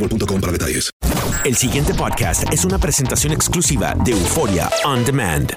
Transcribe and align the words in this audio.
boostmobile.com 0.00 0.40
para 0.40 0.52
detalles. 0.52 0.90
El 1.44 1.56
siguiente 1.56 1.94
podcast 1.94 2.44
es 2.52 2.64
una 2.64 2.78
presentación 2.78 3.32
exclusiva 3.32 3.94
de 4.04 4.12
Euforia 4.12 4.68
On 4.84 5.04
Demand. 5.04 5.56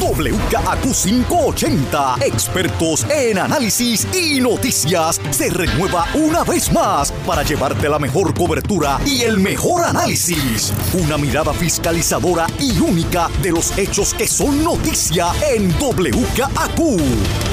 WKAQ 0.00 0.92
580, 0.92 2.16
expertos 2.24 3.04
en 3.10 3.38
análisis 3.38 4.06
y 4.14 4.40
noticias, 4.40 5.20
se 5.30 5.50
renueva 5.50 6.06
una 6.14 6.44
vez 6.44 6.72
más 6.72 7.12
para 7.26 7.42
llevarte 7.42 7.88
la 7.88 7.98
mejor 7.98 8.32
cobertura 8.34 8.98
y 9.04 9.22
el 9.22 9.38
mejor 9.38 9.84
análisis. 9.84 10.72
Una 10.94 11.18
mirada 11.18 11.52
fiscalizadora 11.52 12.46
y 12.58 12.78
única 12.78 13.28
de 13.42 13.50
los 13.50 13.76
hechos 13.76 14.14
que 14.14 14.26
son 14.26 14.62
noticia 14.62 15.32
en 15.50 15.70
WKAQ. 15.72 16.76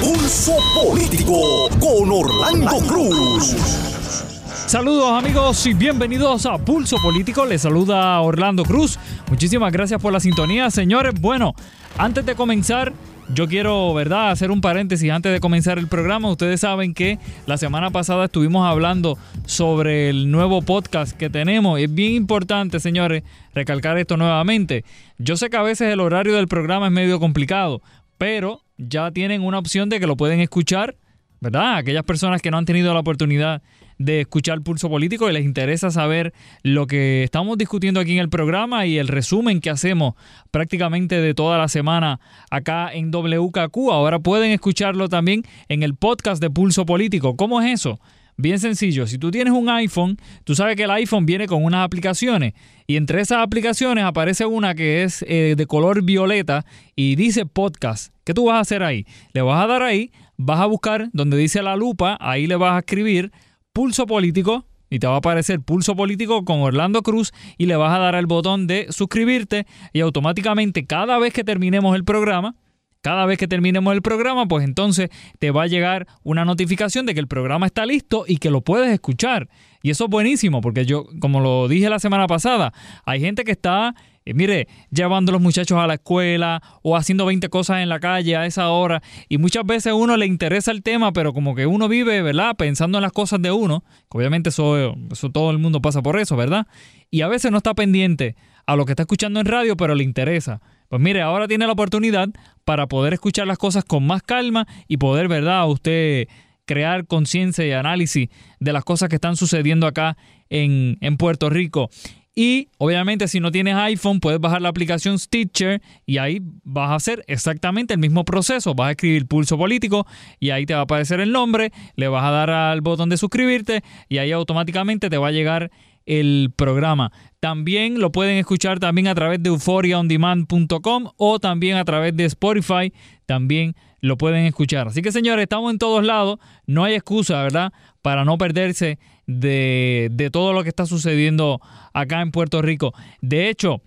Pulso 0.02 0.56
Político 0.76 1.70
con 1.80 2.12
Orlando 2.12 2.78
Cruz. 2.88 4.35
Saludos 4.68 5.12
amigos 5.12 5.64
y 5.68 5.76
bienvenidos 5.76 6.48
a 6.48 6.58
Pulso 6.58 6.98
Político. 6.98 7.46
Les 7.46 7.62
saluda 7.62 8.20
Orlando 8.22 8.64
Cruz. 8.64 8.98
Muchísimas 9.30 9.72
gracias 9.72 10.02
por 10.02 10.12
la 10.12 10.20
sintonía, 10.20 10.72
señores. 10.72 11.14
Bueno, 11.22 11.54
antes 12.00 12.26
de 12.26 12.34
comenzar, 12.34 12.92
yo 13.30 13.48
quiero, 13.48 13.94
¿verdad?, 13.94 14.32
hacer 14.32 14.50
un 14.50 14.62
paréntesis 14.62 15.12
antes 15.12 15.32
de 15.32 15.40
comenzar 15.40 15.78
el 15.78 15.88
programa. 15.88 16.32
Ustedes 16.32 16.62
saben 16.62 16.96
que 16.96 17.20
la 17.46 17.58
semana 17.58 17.92
pasada 17.92 18.26
estuvimos 18.26 18.68
hablando 18.68 19.20
sobre 19.46 20.10
el 20.10 20.32
nuevo 20.32 20.64
podcast 20.64 21.16
que 21.16 21.30
tenemos. 21.30 21.80
Es 21.80 21.94
bien 21.94 22.14
importante, 22.14 22.80
señores, 22.80 23.22
recalcar 23.54 24.00
esto 24.00 24.18
nuevamente. 24.18 24.84
Yo 25.20 25.38
sé 25.38 25.52
que 25.52 25.58
a 25.58 25.64
veces 25.64 25.94
el 25.94 26.00
horario 26.00 26.36
del 26.36 26.48
programa 26.48 26.88
es 26.88 26.92
medio 26.92 27.20
complicado, 27.20 27.84
pero 28.18 28.62
ya 28.78 29.12
tienen 29.12 29.44
una 29.44 29.60
opción 29.60 29.90
de 29.90 30.00
que 30.00 30.08
lo 30.08 30.18
pueden 30.18 30.40
escuchar, 30.40 30.96
¿verdad? 31.40 31.78
Aquellas 31.78 32.04
personas 32.04 32.42
que 32.42 32.52
no 32.52 32.58
han 32.58 32.66
tenido 32.66 32.94
la 32.94 33.00
oportunidad 33.00 33.62
de 33.98 34.22
escuchar 34.22 34.62
Pulso 34.62 34.90
Político 34.90 35.30
y 35.30 35.34
les 35.34 35.46
interesa 35.46 35.90
saber 35.90 36.34
lo 36.64 36.88
que 36.88 37.24
estamos 37.24 37.58
discutiendo 37.58 38.00
aquí 38.00 38.14
en 38.14 38.20
el 38.20 38.30
programa 38.30 38.86
y 38.86 38.98
el 38.98 39.08
resumen 39.08 39.62
que 39.62 39.70
hacemos 39.70 40.16
prácticamente 40.52 41.22
de 41.22 41.34
toda 41.34 41.58
la 41.58 41.68
semana 41.68 42.20
acá 42.50 42.94
en 42.94 43.12
WKQ. 43.12 43.78
Ahora 43.92 44.20
pueden 44.20 44.52
escucharlo 44.52 45.08
también 45.08 45.44
en 45.70 45.84
el 45.84 45.96
podcast 45.96 46.42
de 46.42 46.50
Pulso 46.50 46.86
Político. 46.86 47.36
¿Cómo 47.36 47.62
es 47.62 47.74
eso? 47.74 48.00
Bien 48.38 48.60
sencillo, 48.60 49.08
si 49.08 49.18
tú 49.18 49.32
tienes 49.32 49.54
un 49.54 49.70
iPhone, 49.70 50.18
tú 50.44 50.56
sabes 50.56 50.76
que 50.76 50.84
el 50.84 50.92
iPhone 50.92 51.26
viene 51.26 51.48
con 51.48 51.64
unas 51.64 51.86
aplicaciones 51.86 52.54
y 52.86 52.98
entre 52.98 53.22
esas 53.22 53.38
aplicaciones 53.38 54.04
aparece 54.04 54.46
una 54.46 54.76
que 54.76 55.04
es 55.04 55.24
eh, 55.28 55.56
de 55.56 55.66
color 55.66 56.04
violeta 56.04 56.66
y 56.98 57.16
dice 57.16 57.46
podcast. 57.46 58.14
¿Qué 58.26 58.34
tú 58.34 58.46
vas 58.46 58.56
a 58.56 58.60
hacer 58.60 58.84
ahí? 58.84 59.06
Le 59.32 59.42
vas 59.42 59.64
a 59.64 59.68
dar 59.68 59.84
ahí, 59.84 60.12
vas 60.36 60.60
a 60.60 60.66
buscar 60.66 61.10
donde 61.14 61.38
dice 61.38 61.64
la 61.64 61.78
lupa, 61.78 62.18
ahí 62.20 62.46
le 62.46 62.58
vas 62.58 62.76
a 62.76 62.80
escribir 62.80 63.32
Pulso 63.72 64.06
Político 64.06 64.66
y 64.90 65.00
te 65.00 65.08
va 65.08 65.14
a 65.14 65.18
aparecer 65.20 65.62
Pulso 65.62 65.96
Político 65.96 66.44
con 66.44 66.60
Orlando 66.60 67.04
Cruz 67.04 67.32
y 67.58 67.68
le 67.68 67.78
vas 67.78 67.96
a 67.96 68.00
dar 68.00 68.16
al 68.16 68.26
botón 68.26 68.68
de 68.68 68.88
suscribirte 68.90 69.66
y 69.94 70.02
automáticamente 70.02 70.86
cada 70.86 71.18
vez 71.20 71.32
que 71.32 71.46
terminemos 71.46 71.96
el 71.96 72.04
programa, 72.04 72.56
cada 73.06 73.28
vez 73.28 73.38
que 73.38 73.48
terminemos 73.48 73.94
el 73.94 74.02
programa, 74.02 74.48
pues 74.48 74.66
entonces 74.66 75.12
te 75.38 75.52
va 75.52 75.62
a 75.62 75.68
llegar 75.68 76.08
una 76.24 76.44
notificación 76.44 77.06
de 77.06 77.14
que 77.14 77.20
el 77.20 77.28
programa 77.28 77.68
está 77.68 77.86
listo 77.86 78.26
y 78.28 78.38
que 78.38 78.50
lo 78.50 78.62
puedes 78.62 78.92
escuchar. 78.92 79.48
Y 79.84 79.92
eso 79.92 80.06
es 80.06 80.10
buenísimo 80.10 80.60
porque 80.60 80.88
yo, 80.88 81.06
como 81.20 81.40
lo 81.40 81.68
dije 81.68 81.88
la 81.88 82.00
semana 82.00 82.26
pasada, 82.26 82.74
hay 83.06 83.20
gente 83.20 83.44
que 83.44 83.52
está 83.52 83.94
eh, 84.26 84.34
mire, 84.34 84.68
llevando 84.90 85.30
a 85.30 85.34
los 85.34 85.42
muchachos 85.42 85.78
a 85.78 85.86
la 85.86 85.94
escuela 85.94 86.64
o 86.82 86.98
haciendo 86.98 87.28
20 87.28 87.48
cosas 87.50 87.84
en 87.84 87.90
la 87.90 88.00
calle 88.00 88.36
a 88.36 88.48
esa 88.48 88.70
hora. 88.70 89.04
Y 89.30 89.38
muchas 89.38 89.64
veces 89.68 89.92
a 89.92 89.94
uno 89.96 90.18
le 90.18 90.26
interesa 90.26 90.72
el 90.72 90.82
tema, 90.82 91.14
pero 91.14 91.32
como 91.32 91.54
que 91.54 91.68
uno 91.68 91.88
vive, 91.88 92.24
¿verdad? 92.24 92.56
Pensando 92.58 92.98
en 92.98 93.04
las 93.04 93.12
cosas 93.12 93.40
de 93.40 93.52
uno. 93.52 93.84
Obviamente 94.10 94.50
eso, 94.50 94.96
eso 95.12 95.30
todo 95.30 95.52
el 95.52 95.60
mundo 95.60 95.80
pasa 95.80 96.02
por 96.02 96.20
eso, 96.20 96.36
¿verdad? 96.36 96.66
Y 97.12 97.22
a 97.22 97.28
veces 97.28 97.52
no 97.52 97.58
está 97.58 97.76
pendiente 97.76 98.36
a 98.66 98.76
lo 98.76 98.86
que 98.86 98.94
está 98.94 99.04
escuchando 99.04 99.40
en 99.40 99.46
radio, 99.46 99.78
pero 99.78 99.96
le 99.96 100.04
interesa. 100.04 100.62
Pues 100.90 101.02
mire, 101.02 101.22
ahora 101.22 101.48
tiene 101.48 101.66
la 101.66 101.74
oportunidad 101.74 102.30
para 102.64 102.88
poder 102.88 103.14
escuchar 103.14 103.48
las 103.48 103.58
cosas 103.58 103.84
con 103.84 104.06
más 104.06 104.22
calma 104.22 104.68
y 104.88 104.98
poder, 104.98 105.28
¿verdad? 105.28 105.68
Usted 105.68 106.28
crear 106.66 107.06
conciencia 107.06 107.66
y 107.66 107.72
análisis 107.72 108.30
de 108.60 108.74
las 108.74 108.84
cosas 108.84 109.10
que 109.10 109.16
están 109.16 109.36
sucediendo 109.36 109.88
acá 109.88 110.18
en, 110.50 110.98
en 111.02 111.18
Puerto 111.18 111.50
Rico. 111.50 111.90
Y 112.38 112.68
obviamente 112.78 113.30
si 113.30 113.40
no 113.40 113.50
tienes 113.50 113.76
iPhone 113.76 114.20
puedes 114.20 114.42
bajar 114.42 114.62
la 114.62 114.68
aplicación 114.68 115.18
Stitcher 115.18 115.82
y 116.06 116.18
ahí 116.18 116.42
vas 116.64 116.92
a 116.92 116.96
hacer 116.96 117.24
exactamente 117.28 117.94
el 117.94 118.00
mismo 118.02 118.26
proceso. 118.26 118.76
Vas 118.76 118.90
a 118.90 118.92
escribir 118.92 119.26
pulso 119.26 119.58
político 119.58 120.06
y 120.38 120.50
ahí 120.50 120.66
te 120.66 120.74
va 120.74 120.82
a 120.82 120.84
aparecer 120.84 121.22
el 121.22 121.32
nombre, 121.32 121.72
le 121.96 122.10
vas 122.10 122.26
a 122.26 122.32
dar 122.32 122.50
al 122.50 122.82
botón 122.82 123.08
de 123.08 123.16
suscribirte 123.16 123.84
y 124.10 124.18
ahí 124.18 124.34
automáticamente 124.34 125.10
te 125.10 125.18
va 125.18 125.30
a 125.30 125.32
llegar 125.32 125.72
el 126.06 126.52
programa. 126.56 127.12
También 127.40 128.00
lo 128.00 128.12
pueden 128.12 128.38
escuchar 128.38 128.80
también 128.80 129.08
a 129.08 129.16
través 129.16 129.42
de 129.42 129.50
euphoriaondemand.com 129.50 131.12
o 131.18 131.40
también 131.40 131.78
a 131.78 131.86
través 131.86 132.16
de 132.16 132.26
Spotify. 132.26 132.94
También 133.26 133.76
lo 134.02 134.18
pueden 134.18 134.46
escuchar. 134.46 134.88
Así 134.88 135.02
que 135.02 135.12
señores, 135.12 135.44
estamos 135.44 135.72
en 135.72 135.80
todos 135.80 136.04
lados. 136.04 136.40
No 136.66 136.84
hay 136.84 136.96
excusa, 136.96 137.42
¿verdad? 137.44 137.74
Para 138.02 138.26
no 138.26 138.38
perderse 138.38 139.00
de, 139.26 140.10
de 140.12 140.30
todo 140.30 140.54
lo 140.54 140.64
que 140.64 140.70
está 140.70 140.86
sucediendo 140.86 141.60
acá 141.94 142.22
en 142.22 142.32
Puerto 142.32 142.62
Rico. 142.62 142.94
De 143.22 143.50
hecho, 143.50 143.82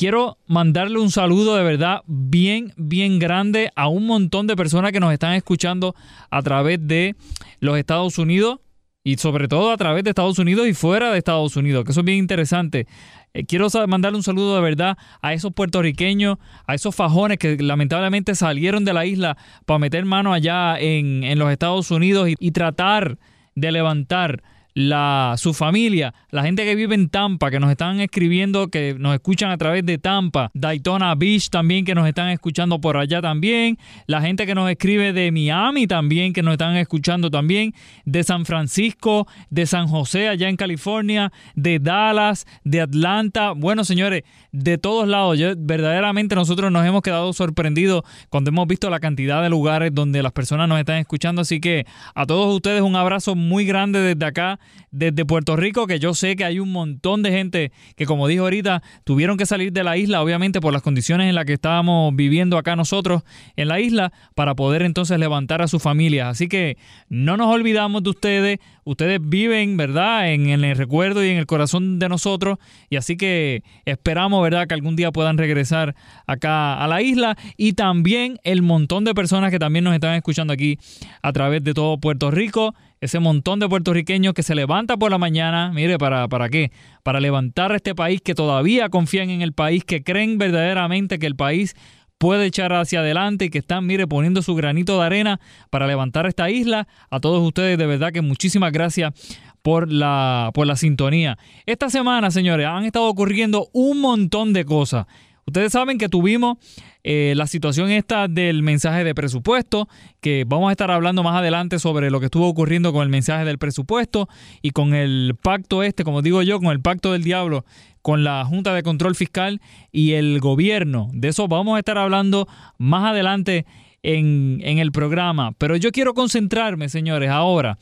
quiero 0.00 0.38
mandarle 0.46 0.98
un 0.98 1.10
saludo 1.10 1.56
de 1.56 1.62
verdad 1.62 2.02
bien, 2.06 2.72
bien 2.76 3.18
grande 3.18 3.70
a 3.76 3.88
un 3.88 4.06
montón 4.06 4.46
de 4.46 4.56
personas 4.56 4.92
que 4.92 5.00
nos 5.00 5.12
están 5.12 5.34
escuchando 5.34 5.94
a 6.30 6.42
través 6.42 6.78
de 6.86 7.14
los 7.60 7.78
Estados 7.78 8.16
Unidos, 8.16 8.60
Y 9.02 9.16
sobre 9.16 9.48
todo 9.48 9.70
a 9.70 9.76
través 9.78 10.04
de 10.04 10.10
Estados 10.10 10.38
Unidos 10.38 10.68
y 10.68 10.74
fuera 10.74 11.10
de 11.10 11.18
Estados 11.18 11.56
Unidos, 11.56 11.84
que 11.84 11.92
eso 11.92 12.00
es 12.00 12.06
bien 12.06 12.18
interesante. 12.18 12.86
Eh, 13.32 13.46
quiero 13.46 13.68
mandarle 13.88 14.18
un 14.18 14.22
saludo 14.22 14.56
de 14.56 14.60
verdad 14.60 14.98
a 15.22 15.32
esos 15.32 15.52
puertorriqueños, 15.54 16.36
a 16.66 16.74
esos 16.74 16.94
fajones 16.94 17.38
que 17.38 17.56
lamentablemente 17.56 18.34
salieron 18.34 18.84
de 18.84 18.92
la 18.92 19.06
isla 19.06 19.38
para 19.64 19.78
meter 19.78 20.04
mano 20.04 20.32
allá 20.34 20.78
en, 20.78 21.24
en 21.24 21.38
los 21.38 21.50
Estados 21.50 21.90
Unidos 21.90 22.28
y, 22.28 22.34
y 22.38 22.50
tratar 22.50 23.18
de 23.54 23.72
levantar 23.72 24.42
la, 24.74 25.34
su 25.36 25.54
familia, 25.54 26.14
la 26.30 26.42
gente 26.42 26.64
que 26.64 26.74
vive 26.74 26.94
en 26.94 27.08
Tampa, 27.08 27.50
que 27.50 27.60
nos 27.60 27.70
están 27.70 28.00
escribiendo, 28.00 28.68
que 28.68 28.94
nos 28.98 29.14
escuchan 29.14 29.50
a 29.50 29.58
través 29.58 29.84
de 29.84 29.98
Tampa, 29.98 30.50
Daytona 30.54 31.14
Beach 31.14 31.50
también, 31.50 31.84
que 31.84 31.94
nos 31.94 32.06
están 32.06 32.28
escuchando 32.28 32.80
por 32.80 32.96
allá 32.96 33.20
también, 33.20 33.78
la 34.06 34.20
gente 34.20 34.46
que 34.46 34.54
nos 34.54 34.70
escribe 34.70 35.12
de 35.12 35.32
Miami 35.32 35.86
también, 35.86 36.32
que 36.32 36.42
nos 36.42 36.52
están 36.52 36.76
escuchando 36.76 37.30
también, 37.30 37.74
de 38.04 38.22
San 38.22 38.46
Francisco, 38.46 39.26
de 39.50 39.66
San 39.66 39.88
José, 39.88 40.28
allá 40.28 40.48
en 40.48 40.56
California, 40.56 41.32
de 41.54 41.78
Dallas, 41.78 42.46
de 42.64 42.80
Atlanta, 42.80 43.52
bueno 43.52 43.84
señores, 43.84 44.22
de 44.52 44.78
todos 44.78 45.06
lados, 45.08 45.38
verdaderamente 45.58 46.34
nosotros 46.34 46.70
nos 46.70 46.86
hemos 46.86 47.02
quedado 47.02 47.32
sorprendidos 47.32 48.02
cuando 48.28 48.50
hemos 48.50 48.66
visto 48.66 48.90
la 48.90 49.00
cantidad 49.00 49.42
de 49.42 49.50
lugares 49.50 49.94
donde 49.94 50.22
las 50.22 50.32
personas 50.32 50.68
nos 50.68 50.78
están 50.78 50.98
escuchando, 50.98 51.42
así 51.42 51.60
que 51.60 51.86
a 52.14 52.26
todos 52.26 52.54
ustedes 52.54 52.82
un 52.82 52.96
abrazo 52.96 53.34
muy 53.34 53.64
grande 53.64 54.00
desde 54.00 54.24
acá 54.24 54.59
desde 54.90 55.24
Puerto 55.24 55.56
Rico, 55.56 55.86
que 55.86 55.98
yo 55.98 56.14
sé 56.14 56.36
que 56.36 56.44
hay 56.44 56.58
un 56.58 56.72
montón 56.72 57.22
de 57.22 57.30
gente 57.30 57.72
que, 57.96 58.06
como 58.06 58.26
dijo 58.26 58.44
ahorita, 58.44 58.82
tuvieron 59.04 59.36
que 59.36 59.46
salir 59.46 59.72
de 59.72 59.84
la 59.84 59.96
isla, 59.96 60.22
obviamente 60.22 60.60
por 60.60 60.72
las 60.72 60.82
condiciones 60.82 61.28
en 61.28 61.34
las 61.34 61.44
que 61.44 61.52
estábamos 61.54 62.14
viviendo 62.14 62.58
acá 62.58 62.76
nosotros 62.76 63.22
en 63.56 63.68
la 63.68 63.80
isla, 63.80 64.12
para 64.34 64.54
poder 64.54 64.82
entonces 64.82 65.18
levantar 65.18 65.62
a 65.62 65.68
sus 65.68 65.82
familias. 65.82 66.28
Así 66.28 66.48
que 66.48 66.76
no 67.08 67.36
nos 67.36 67.54
olvidamos 67.54 68.02
de 68.02 68.10
ustedes, 68.10 68.58
ustedes 68.84 69.20
viven, 69.22 69.76
¿verdad?, 69.76 70.32
en, 70.32 70.48
el 70.50 70.76
recuerdo 70.76 71.24
y 71.24 71.28
en 71.28 71.36
el 71.36 71.46
corazón 71.46 71.98
de 71.98 72.08
nosotros, 72.08 72.58
y 72.88 72.96
así 72.96 73.16
que 73.16 73.62
esperamos, 73.84 74.42
¿verdad?, 74.42 74.66
que 74.66 74.74
algún 74.74 74.96
día 74.96 75.12
puedan 75.12 75.38
regresar 75.38 75.94
acá 76.26 76.82
a 76.82 76.88
la 76.88 77.02
isla, 77.02 77.36
y 77.56 77.74
también 77.74 78.38
el 78.42 78.62
montón 78.62 79.04
de 79.04 79.14
personas 79.14 79.50
que 79.50 79.58
también 79.58 79.84
nos 79.84 79.94
están 79.94 80.14
escuchando 80.14 80.52
aquí 80.52 80.78
a 81.22 81.32
través 81.32 81.62
de 81.62 81.74
todo 81.74 81.98
Puerto 81.98 82.30
Rico 82.30 82.74
ese 83.00 83.18
montón 83.18 83.60
de 83.60 83.68
puertorriqueños 83.68 84.34
que 84.34 84.42
se 84.42 84.54
levanta 84.54 84.96
por 84.96 85.10
la 85.10 85.18
mañana, 85.18 85.72
mire, 85.72 85.98
¿para, 85.98 86.28
¿para 86.28 86.48
qué? 86.48 86.70
Para 87.02 87.20
levantar 87.20 87.72
a 87.72 87.76
este 87.76 87.94
país, 87.94 88.20
que 88.20 88.34
todavía 88.34 88.90
confían 88.90 89.30
en 89.30 89.42
el 89.42 89.52
país, 89.52 89.84
que 89.84 90.02
creen 90.02 90.36
verdaderamente 90.36 91.18
que 91.18 91.26
el 91.26 91.36
país 91.36 91.74
puede 92.18 92.44
echar 92.44 92.74
hacia 92.74 93.00
adelante 93.00 93.46
y 93.46 93.50
que 93.50 93.58
están, 93.58 93.86
mire, 93.86 94.06
poniendo 94.06 94.42
su 94.42 94.54
granito 94.54 95.00
de 95.00 95.06
arena 95.06 95.40
para 95.70 95.86
levantar 95.86 96.26
esta 96.26 96.50
isla. 96.50 96.86
A 97.08 97.18
todos 97.18 97.42
ustedes, 97.46 97.78
de 97.78 97.86
verdad 97.86 98.12
que 98.12 98.20
muchísimas 98.20 98.72
gracias 98.72 99.14
por 99.62 99.90
la, 99.90 100.50
por 100.52 100.66
la 100.66 100.76
sintonía. 100.76 101.38
Esta 101.64 101.88
semana, 101.88 102.30
señores, 102.30 102.66
han 102.66 102.84
estado 102.84 103.06
ocurriendo 103.06 103.70
un 103.72 104.02
montón 104.02 104.52
de 104.52 104.66
cosas. 104.66 105.06
Ustedes 105.50 105.72
saben 105.72 105.98
que 105.98 106.08
tuvimos 106.08 106.58
eh, 107.02 107.32
la 107.36 107.48
situación 107.48 107.90
esta 107.90 108.28
del 108.28 108.62
mensaje 108.62 109.02
de 109.02 109.16
presupuesto, 109.16 109.88
que 110.20 110.44
vamos 110.46 110.68
a 110.68 110.70
estar 110.70 110.92
hablando 110.92 111.24
más 111.24 111.36
adelante 111.36 111.80
sobre 111.80 112.08
lo 112.08 112.20
que 112.20 112.26
estuvo 112.26 112.46
ocurriendo 112.46 112.92
con 112.92 113.02
el 113.02 113.08
mensaje 113.08 113.44
del 113.44 113.58
presupuesto 113.58 114.28
y 114.62 114.70
con 114.70 114.94
el 114.94 115.34
pacto 115.42 115.82
este, 115.82 116.04
como 116.04 116.22
digo 116.22 116.42
yo, 116.42 116.60
con 116.60 116.68
el 116.68 116.80
pacto 116.80 117.12
del 117.12 117.24
diablo, 117.24 117.64
con 118.00 118.22
la 118.22 118.44
Junta 118.44 118.72
de 118.74 118.84
Control 118.84 119.16
Fiscal 119.16 119.60
y 119.90 120.12
el 120.12 120.38
gobierno. 120.38 121.10
De 121.12 121.28
eso 121.28 121.48
vamos 121.48 121.74
a 121.74 121.80
estar 121.80 121.98
hablando 121.98 122.46
más 122.78 123.10
adelante 123.10 123.66
en, 124.04 124.60
en 124.62 124.78
el 124.78 124.92
programa. 124.92 125.50
Pero 125.58 125.74
yo 125.74 125.90
quiero 125.90 126.14
concentrarme, 126.14 126.88
señores, 126.88 127.28
ahora. 127.28 127.76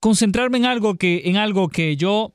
Concentrarme 0.00 0.56
en 0.56 0.64
algo 0.64 0.94
que, 0.94 1.24
en 1.26 1.36
algo 1.36 1.68
que 1.68 1.98
yo. 1.98 2.32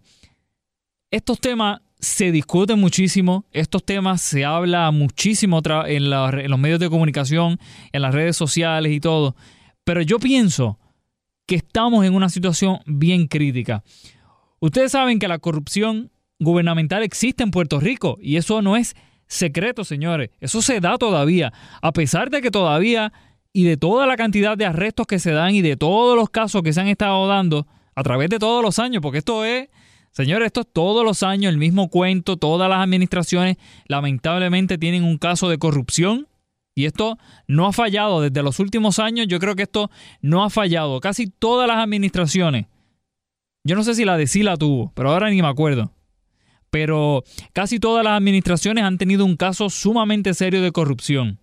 Estos 1.10 1.40
temas 1.40 1.82
se 2.00 2.32
discute 2.32 2.76
muchísimo, 2.76 3.46
estos 3.52 3.84
temas 3.84 4.22
se 4.22 4.46
habla 4.46 4.90
muchísimo 4.92 5.62
en, 5.86 6.10
los 6.10 6.60
medios 6.60 6.80
de 6.80 6.90
comunicación, 6.90 7.60
en 7.92 8.02
las 8.02 8.14
redes 8.14 8.38
sociales 8.38 8.94
y 8.94 9.02
todo, 9.02 9.36
pero 9.84 10.02
yo 10.02 10.18
pienso 10.18 10.80
que 11.46 11.56
estamos 11.56 12.06
en 12.06 12.16
una 12.16 12.30
situación 12.30 12.80
bien 12.86 13.28
crítica. 13.28 13.84
Ustedes 14.60 14.94
saben 14.94 15.20
que 15.20 15.28
la 15.28 15.40
corrupción 15.40 16.12
gubernamental 16.40 17.04
existe 17.04 17.44
en 17.44 17.52
Puerto 17.52 17.80
Rico 17.80 18.18
y 18.22 18.38
eso 18.38 18.62
no 18.62 18.78
es 18.78 18.96
secreto, 19.28 19.84
señores, 19.84 20.30
eso 20.40 20.62
se 20.62 20.80
da 20.80 20.98
todavía, 20.98 21.52
a 21.82 21.92
pesar 21.92 22.30
de 22.30 22.42
que 22.42 22.50
todavía 22.50 23.12
y 23.52 23.66
de 23.66 23.76
toda 23.76 24.08
la 24.08 24.16
cantidad 24.16 24.58
de 24.58 24.66
arrestos 24.66 25.06
que 25.06 25.20
se 25.20 25.32
dan 25.32 25.54
y 25.54 25.62
de 25.62 25.76
todos 25.76 26.16
los 26.16 26.30
casos 26.30 26.64
que 26.64 26.72
se 26.72 26.80
han 26.80 26.88
estado 26.88 27.28
dando 27.28 27.68
a 27.94 28.04
través 28.04 28.30
de 28.30 28.40
todos 28.40 28.64
los 28.64 28.80
años, 28.80 29.02
porque 29.02 29.18
esto 29.18 29.44
es 29.44 29.68
Señores, 30.20 30.48
esto 30.48 30.60
es 30.60 30.68
todos 30.74 31.06
los 31.06 31.24
años 31.24 31.50
el 31.50 31.58
mismo 31.58 31.88
cuento, 31.88 32.36
todas 32.36 32.70
las 32.70 32.80
administraciones 32.80 33.56
lamentablemente 33.88 34.78
tienen 34.78 35.06
un 35.06 35.18
caso 35.18 35.48
de 35.48 35.58
corrupción 35.58 36.28
y 36.76 36.88
esto 36.88 37.18
no 37.48 37.66
ha 37.68 37.72
fallado 37.72 38.20
desde 38.20 38.44
los 38.44 38.60
últimos 38.60 39.00
años, 39.00 39.28
yo 39.30 39.40
creo 39.40 39.56
que 39.56 39.64
esto 39.64 39.90
no 40.20 40.44
ha 40.44 40.50
fallado. 40.50 41.00
Casi 41.00 41.28
todas 41.28 41.70
las 41.70 41.78
administraciones, 41.78 42.66
yo 43.64 43.78
no 43.78 43.84
sé 43.86 43.96
si 43.96 44.04
la 44.04 44.18
de 44.18 44.28
sí 44.28 44.44
la 44.44 44.58
tuvo, 44.58 44.92
pero 44.94 45.10
ahora 45.12 45.30
ni 45.30 45.42
me 45.42 45.48
acuerdo. 45.48 45.94
Pero 46.70 47.24
casi 47.54 47.80
todas 47.80 48.04
las 48.04 48.18
administraciones 48.18 48.84
han 48.84 48.98
tenido 48.98 49.24
un 49.24 49.38
caso 49.38 49.70
sumamente 49.70 50.34
serio 50.34 50.62
de 50.62 50.74
corrupción. 50.74 51.40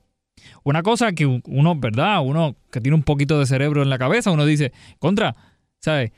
Una 0.64 0.82
cosa 0.82 1.14
que 1.14 1.24
uno, 1.24 1.76
¿verdad? 1.76 2.20
Uno 2.22 2.56
que 2.70 2.82
tiene 2.82 2.94
un 2.94 3.04
poquito 3.04 3.38
de 3.38 3.46
cerebro 3.46 3.82
en 3.82 3.88
la 3.88 3.96
cabeza, 3.96 4.32
uno 4.32 4.44
dice, 4.44 4.74
contra, 4.98 5.34
¿sabes? 5.80 6.12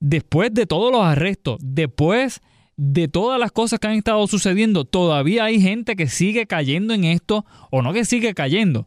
Después 0.00 0.52
de 0.52 0.66
todos 0.66 0.92
los 0.92 1.02
arrestos, 1.02 1.58
después 1.60 2.40
de 2.76 3.08
todas 3.08 3.40
las 3.40 3.52
cosas 3.52 3.78
que 3.80 3.86
han 3.86 3.94
estado 3.94 4.26
sucediendo, 4.26 4.84
todavía 4.84 5.44
hay 5.44 5.60
gente 5.60 5.96
que 5.96 6.08
sigue 6.08 6.46
cayendo 6.46 6.94
en 6.94 7.04
esto, 7.04 7.46
o 7.70 7.82
no 7.82 7.92
que 7.92 8.04
sigue 8.04 8.34
cayendo, 8.34 8.86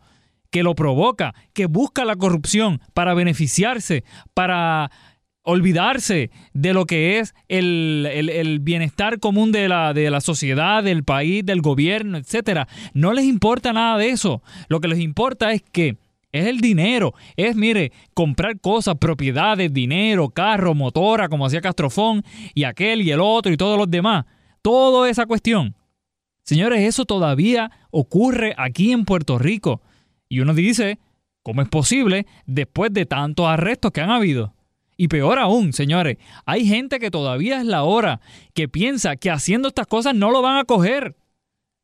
que 0.52 0.64
lo 0.64 0.76
provoca, 0.76 1.34
que 1.54 1.66
busca 1.66 2.06
la 2.06 2.16
corrupción 2.16 2.82
para 2.94 3.14
beneficiarse, 3.14 4.04
para 4.34 4.92
olvidarse 5.44 6.30
de 6.54 6.74
lo 6.74 6.86
que 6.86 7.20
es 7.20 7.34
el, 7.48 8.60
bienestar 8.62 9.20
común 9.20 9.52
de 9.52 9.68
la, 9.68 9.94
de 9.94 10.12
la 10.12 10.22
sociedad, 10.22 10.84
del 10.84 11.04
país, 11.04 11.44
del 11.44 11.62
gobierno, 11.62 12.18
etc. 12.20 12.68
No 12.94 13.14
les 13.14 13.26
importa 13.26 13.74
nada 13.74 13.98
de 13.98 14.10
eso. 14.10 14.44
Lo 14.68 14.80
que 14.80 14.88
les 14.88 15.00
importa 15.00 15.52
es 15.52 15.64
que 15.64 15.98
es 16.32 16.46
el 16.46 16.60
dinero. 16.60 17.14
Es, 17.36 17.56
mire, 17.56 17.92
comprar 18.14 18.60
cosas, 18.60 18.96
propiedades, 19.00 19.74
dinero, 19.74 20.30
carro, 20.30 20.76
motora, 20.76 21.30
como 21.30 21.46
hacía 21.46 21.62
Castrofón, 21.62 22.24
y 22.54 22.64
aquel 22.64 23.02
y 23.02 23.12
el 23.12 23.20
otro 23.20 23.52
y 23.52 23.58
todos 23.58 23.78
los 23.78 23.90
demás. 23.90 24.26
Toda 24.62 25.10
esa 25.10 25.26
cuestión. 25.26 25.76
Señores, 26.44 26.82
eso 26.82 27.06
todavía 27.06 27.72
ocurre 27.92 28.54
aquí 28.58 28.92
en 28.92 29.06
Puerto 29.06 29.38
Rico. 29.38 29.82
Y 30.28 30.40
uno 30.40 30.54
dice, 30.54 31.00
¿cómo 31.44 31.62
es 31.62 31.70
posible 31.70 32.26
después 32.46 32.94
de 32.94 33.06
tantos 33.06 33.48
arrestos 33.48 33.92
que 33.92 34.02
han 34.02 34.10
habido? 34.10 34.54
Y 34.98 35.08
peor 35.08 35.40
aún, 35.40 35.74
señores, 35.74 36.18
hay 36.46 36.66
gente 36.66 37.00
que 37.00 37.10
todavía 37.10 37.60
es 37.60 37.66
la 37.66 37.84
hora, 37.84 38.20
que 38.54 38.68
piensa 38.68 39.16
que 39.16 39.32
haciendo 39.32 39.70
estas 39.70 39.88
cosas 39.88 40.14
no 40.14 40.30
lo 40.30 40.42
van 40.42 40.58
a 40.58 40.66
coger. 40.66 41.16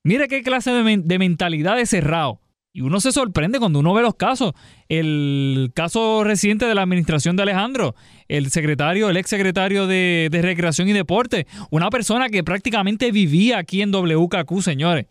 Mire 0.04 0.28
qué 0.28 0.44
clase 0.44 0.72
de, 0.72 0.98
de 0.98 1.20
mentalidad 1.20 1.78
de 1.78 1.86
cerrado. 1.86 2.42
Y 2.76 2.82
uno 2.82 3.00
se 3.00 3.14
sorprende 3.14 3.58
cuando 3.58 3.80
uno 3.80 3.94
ve 3.94 4.02
los 4.02 4.16
casos. 4.16 4.52
El 4.90 5.72
caso 5.74 6.26
reciente 6.26 6.66
de 6.66 6.76
la 6.76 6.82
administración 6.82 7.38
de 7.38 7.44
Alejandro, 7.44 7.96
el 8.28 8.52
secretario, 8.52 9.10
el 9.10 9.16
ex 9.16 9.30
secretario 9.30 9.88
de, 9.88 10.28
Recreación 10.30 10.90
y 10.90 10.92
Deporte, 10.92 11.48
una 11.70 11.90
persona 11.90 12.28
que 12.28 12.44
prácticamente 12.44 13.14
vivía 13.14 13.60
aquí 13.60 13.82
en 13.82 13.94
WKQ, 13.94 14.62
señores. 14.62 15.06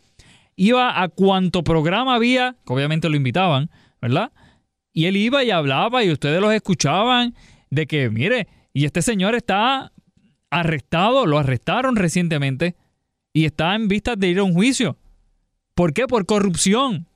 Iba 0.56 1.02
a 1.02 1.08
cuanto 1.08 1.64
programa 1.64 2.16
había, 2.16 2.54
que 2.66 2.72
obviamente 2.74 3.08
lo 3.08 3.16
invitaban, 3.16 3.70
¿verdad? 3.98 4.30
Y 4.92 5.06
él 5.06 5.16
iba 5.16 5.42
y 5.42 5.50
hablaba 5.50 6.04
y 6.04 6.12
ustedes 6.12 6.42
los 6.42 6.52
escuchaban 6.52 7.34
de 7.70 7.86
que, 7.86 8.10
mire, 8.10 8.46
y 8.74 8.84
este 8.84 9.00
señor 9.00 9.34
está 9.34 9.90
arrestado, 10.50 11.24
lo 11.24 11.38
arrestaron 11.38 11.96
recientemente 11.96 12.76
y 13.32 13.46
está 13.46 13.74
en 13.74 13.88
vistas 13.88 14.18
de 14.18 14.28
ir 14.28 14.40
a 14.40 14.44
un 14.44 14.52
juicio. 14.52 14.98
¿Por 15.74 15.94
qué? 15.94 16.06
Por 16.06 16.26
corrupción. 16.26 17.08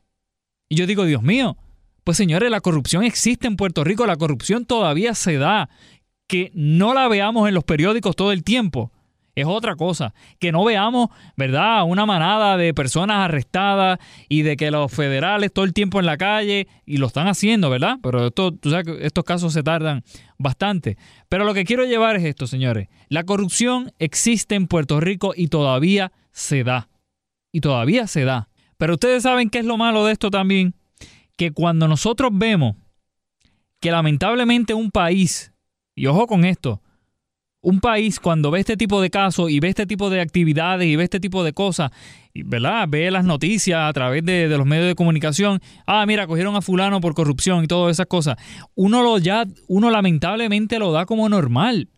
Y 0.69 0.77
yo 0.77 0.87
digo, 0.87 1.05
Dios 1.05 1.23
mío, 1.23 1.57
pues 2.05 2.17
señores, 2.17 2.51
la 2.51 2.61
corrupción 2.61 3.05
existe 3.05 3.47
en 3.47 3.57
Puerto 3.57 3.85
Rico, 3.85 4.07
la 4.07 4.17
corrupción 4.17 4.65
todavía 4.65 5.15
se 5.15 5.37
da. 5.39 5.69
Que 6.27 6.51
no 6.55 6.93
la 6.93 7.09
veamos 7.09 7.49
en 7.49 7.55
los 7.55 7.65
periódicos 7.65 8.15
todo 8.15 8.33
el 8.33 8.45
tiempo 8.45 8.93
es 9.41 9.47
otra 9.47 9.77
cosa. 9.77 10.15
Que 10.39 10.53
no 10.53 10.65
veamos, 10.65 11.09
¿verdad?, 11.37 11.85
una 11.85 12.07
manada 12.07 12.57
de 12.57 12.75
personas 12.75 13.19
arrestadas 13.19 13.99
y 14.29 14.43
de 14.43 14.57
que 14.57 14.71
los 14.71 14.93
federales 14.93 15.53
todo 15.53 15.65
el 15.65 15.73
tiempo 15.73 16.01
en 16.01 16.07
la 16.07 16.17
calle, 16.17 16.69
y 16.85 16.97
lo 16.97 17.07
están 17.07 17.29
haciendo, 17.29 17.71
¿verdad? 17.71 17.99
Pero 18.03 18.27
estos 18.27 19.25
casos 19.25 19.53
se 19.53 19.63
tardan 19.63 20.03
bastante. 20.39 20.97
Pero 21.29 21.45
lo 21.45 21.55
que 21.55 21.65
quiero 21.65 21.85
llevar 21.85 22.17
es 22.17 22.25
esto, 22.25 22.47
señores. 22.47 22.89
La 23.09 23.25
corrupción 23.25 23.93
existe 23.99 24.55
en 24.55 24.67
Puerto 24.67 25.01
Rico 25.01 25.33
y 25.37 25.49
todavía 25.49 26.13
se 26.33 26.65
da. 26.65 26.89
Y 27.53 27.61
todavía 27.61 28.07
se 28.07 28.25
da. 28.25 28.49
Pero 28.79 28.95
ustedes 28.95 29.25
saben 29.25 29.51
qué 29.51 29.59
es 29.59 29.67
lo 29.67 29.77
malo 29.77 30.07
de 30.07 30.13
esto 30.13 30.31
también, 30.31 30.75
que 31.37 31.51
cuando 31.51 31.87
nosotros 31.87 32.31
vemos 32.33 32.77
que 33.81 33.91
lamentablemente 33.91 34.75
un 34.75 34.91
país, 34.91 35.53
y 35.95 36.07
ojo 36.07 36.27
con 36.27 36.45
esto, 36.45 36.81
un 37.61 37.81
país 37.81 38.21
cuando 38.21 38.51
ve 38.51 38.61
este 38.61 38.77
tipo 38.77 39.01
de 39.03 39.11
casos 39.11 39.51
y 39.51 39.61
ve 39.61 39.69
este 39.69 39.87
tipo 39.87 40.11
de 40.11 40.21
actividades 40.21 40.87
y 40.87 40.97
ve 40.97 41.05
este 41.05 41.21
tipo 41.21 41.43
de 41.43 41.53
cosas, 41.53 41.91
¿verdad? 42.35 42.87
Ve 42.89 43.11
las 43.11 43.25
noticias 43.25 43.81
a 43.81 43.93
través 43.93 44.25
de, 44.25 44.49
los 44.49 44.67
medios 44.67 44.87
de 44.87 44.95
comunicación. 44.95 45.61
Ah, 45.87 46.07
mira, 46.07 46.27
cogieron 46.27 46.55
a 46.57 46.63
fulano 46.63 47.01
por 47.01 47.15
corrupción 47.15 47.65
y 47.65 47.67
todas 47.67 47.93
esas 47.93 48.07
cosas. 48.07 48.37
Uno 48.75 49.03
lo 49.03 49.19
ya, 49.19 49.45
uno 49.67 49.91
lamentablemente 49.91 50.79
lo 50.79 50.93
da 50.93 51.05
como 51.05 51.29
normal. 51.29 51.89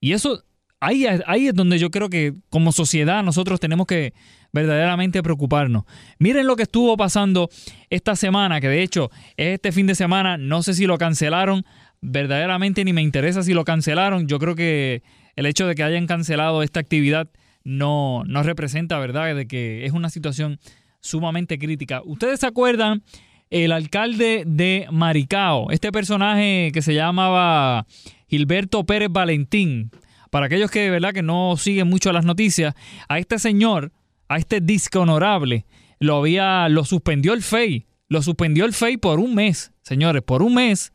Y 0.00 0.12
eso, 0.12 0.42
ahí, 0.80 1.06
es 1.06 1.54
donde 1.54 1.78
yo 1.78 1.90
creo 1.90 2.10
que 2.10 2.34
como 2.50 2.72
sociedad 2.72 3.22
nosotros 3.22 3.60
tenemos 3.60 3.86
que 3.86 4.12
verdaderamente 4.54 5.22
preocuparnos. 5.22 5.84
Miren 6.18 6.46
lo 6.46 6.54
que 6.54 6.62
estuvo 6.62 6.96
pasando 6.96 7.50
esta 7.90 8.14
semana, 8.14 8.60
que 8.60 8.68
de 8.68 8.82
hecho 8.82 9.10
este 9.36 9.72
fin 9.72 9.86
de 9.86 9.96
semana, 9.96 10.38
no 10.38 10.62
sé 10.62 10.74
si 10.74 10.86
lo 10.86 10.96
cancelaron 10.96 11.66
verdaderamente 12.00 12.84
ni 12.84 12.92
me 12.92 13.02
interesa 13.02 13.42
si 13.42 13.52
lo 13.52 13.64
cancelaron. 13.64 14.28
Yo 14.28 14.38
creo 14.38 14.54
que 14.54 15.02
el 15.34 15.46
hecho 15.46 15.66
de 15.66 15.74
que 15.74 15.82
hayan 15.82 16.06
cancelado 16.06 16.62
esta 16.62 16.78
actividad 16.78 17.28
no, 17.64 18.22
no 18.26 18.42
representa, 18.44 18.98
¿verdad?, 18.98 19.34
de 19.34 19.46
que 19.46 19.86
es 19.86 19.92
una 19.92 20.08
situación 20.08 20.60
sumamente 21.00 21.58
crítica. 21.58 22.00
¿Ustedes 22.04 22.40
se 22.40 22.46
acuerdan? 22.46 23.02
El 23.50 23.72
alcalde 23.72 24.44
de 24.46 24.86
Maricao, 24.90 25.70
este 25.70 25.90
personaje 25.92 26.70
que 26.72 26.82
se 26.82 26.94
llamaba 26.94 27.86
Gilberto 28.28 28.84
Pérez 28.84 29.08
Valentín. 29.10 29.90
Para 30.30 30.46
aquellos 30.46 30.70
que, 30.70 30.90
¿verdad?, 30.90 31.12
que 31.12 31.22
no 31.22 31.56
siguen 31.56 31.88
mucho 31.88 32.12
las 32.12 32.24
noticias, 32.24 32.74
a 33.08 33.18
este 33.18 33.38
señor, 33.38 33.92
a 34.28 34.38
este 34.38 34.60
disco 34.60 35.00
honorable, 35.00 35.66
lo 35.98 36.16
había, 36.16 36.68
lo 36.68 36.84
suspendió 36.84 37.32
el 37.32 37.42
FEI. 37.42 37.86
Lo 38.08 38.22
suspendió 38.22 38.64
el 38.64 38.74
FEI 38.74 38.98
por 38.98 39.18
un 39.18 39.34
mes, 39.34 39.72
señores, 39.82 40.22
por 40.22 40.42
un 40.42 40.54
mes 40.54 40.92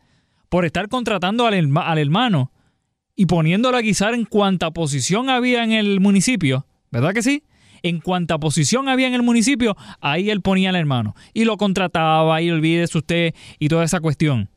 por 0.49 0.65
estar 0.65 0.89
contratando 0.89 1.45
al, 1.45 1.53
hermano 1.53 2.51
y 3.15 3.27
poniéndolo 3.27 3.77
a 3.77 3.81
guisar 3.81 4.13
en 4.13 4.25
cuanta 4.25 4.71
posición 4.71 5.29
había 5.29 5.63
en 5.63 5.71
el 5.71 5.99
municipio, 5.99 6.65
¿verdad 6.91 7.13
que 7.13 7.21
sí? 7.21 7.43
En 7.83 7.99
cuanta 7.99 8.39
posición 8.39 8.89
había 8.89 9.07
en 9.07 9.13
el 9.13 9.21
municipio, 9.23 9.77
ahí 10.01 10.29
él 10.29 10.41
ponía 10.41 10.69
al 10.69 10.75
hermano 10.75 11.15
y 11.33 11.45
lo 11.45 11.57
contrataba 11.57 12.41
y 12.41 12.49
olvídese 12.49 12.97
usted 12.97 13.35
y 13.59 13.69
toda 13.69 13.85
esa 13.85 14.01
cuestión. 14.01 14.49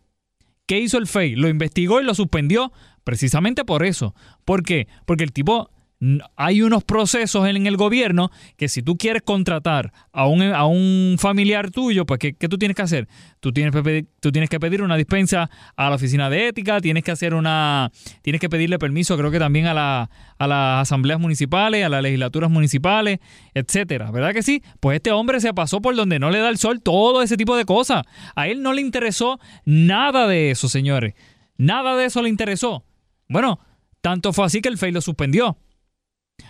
¿Qué 0.67 0.81
hizo 0.81 0.99
el 0.99 1.07
FEI? 1.07 1.37
Lo 1.37 1.49
investigó 1.49 2.00
y 2.00 2.05
lo 2.05 2.14
suspendió 2.14 2.73
precisamente 3.05 3.64
por 3.64 3.85
eso. 3.85 4.14
¿Por 4.45 4.62
qué? 4.62 4.88
Porque 5.05 5.25
el 5.25 5.33
tipo 5.33 5.71
hay 6.37 6.62
unos 6.62 6.82
procesos 6.82 7.47
en 7.47 7.66
el 7.66 7.76
gobierno 7.76 8.30
que 8.56 8.68
si 8.68 8.82
tú 8.82 8.97
quieres 8.97 9.23
contratar 9.23 9.92
a 10.12 10.26
un, 10.26 10.42
a 10.42 10.66
un 10.66 11.16
familiar 11.18 11.71
tuyo, 11.71 12.04
pues 12.06 12.18
¿qué, 12.18 12.32
tú 12.32 12.59
tienes 12.59 12.75
que 12.75 12.82
hacer? 12.82 13.09
Tú 13.38 13.52
tienes, 13.52 13.73
que 13.73 13.82
pedir, 13.82 14.06
tú 14.21 14.32
tienes 14.32 14.50
que 14.50 14.59
pedir 14.59 14.82
una 14.82 14.97
dispensa 14.97 15.49
a 15.76 15.88
la 15.90 15.94
oficina 15.94 16.28
de 16.28 16.49
ética, 16.49 16.80
tienes 16.80 17.04
que 17.04 17.12
hacer 17.12 17.35
una, 17.35 17.92
tienes 18.23 18.40
que 18.40 18.49
pedirle 18.49 18.78
permiso 18.78 19.16
creo 19.16 19.30
que 19.30 19.38
también 19.38 19.66
a, 19.66 19.75
la, 19.75 20.11
a 20.38 20.47
las 20.47 20.82
asambleas 20.82 21.21
municipales, 21.21 21.85
a 21.85 21.88
las 21.88 22.02
legislaturas 22.02 22.50
municipales, 22.50 23.21
etcétera. 23.54 24.11
¿Verdad 24.11 24.32
que 24.32 24.42
sí? 24.42 24.62
Pues 24.80 24.97
este 24.97 25.12
hombre 25.12 25.40
se 25.40 25.54
pasó 25.54 25.80
por 25.80 25.94
donde 25.94 26.18
no 26.18 26.30
le 26.30 26.38
da 26.38 26.49
el 26.49 26.59
sol 26.59 26.82
todo 26.82 27.23
ese 27.23 27.37
tipo 27.37 27.56
de 27.56 27.64
cosas. 27.64 28.02
A 28.35 28.49
él 28.49 28.62
no 28.62 28.73
le 28.73 28.80
interesó 28.80 29.38
nada 29.64 30.26
de 30.26 30.50
eso, 30.50 30.68
señores. 30.68 31.14
Nada 31.56 31.94
de 31.97 32.06
eso 32.06 32.23
le 32.23 32.28
interesó. 32.28 32.85
Bueno, 33.28 33.61
tanto 34.00 34.32
fue 34.32 34.47
así 34.47 34.61
que 34.61 34.68
el 34.68 34.78
FEI 34.78 34.90
lo 34.90 35.00
suspendió. 35.00 35.56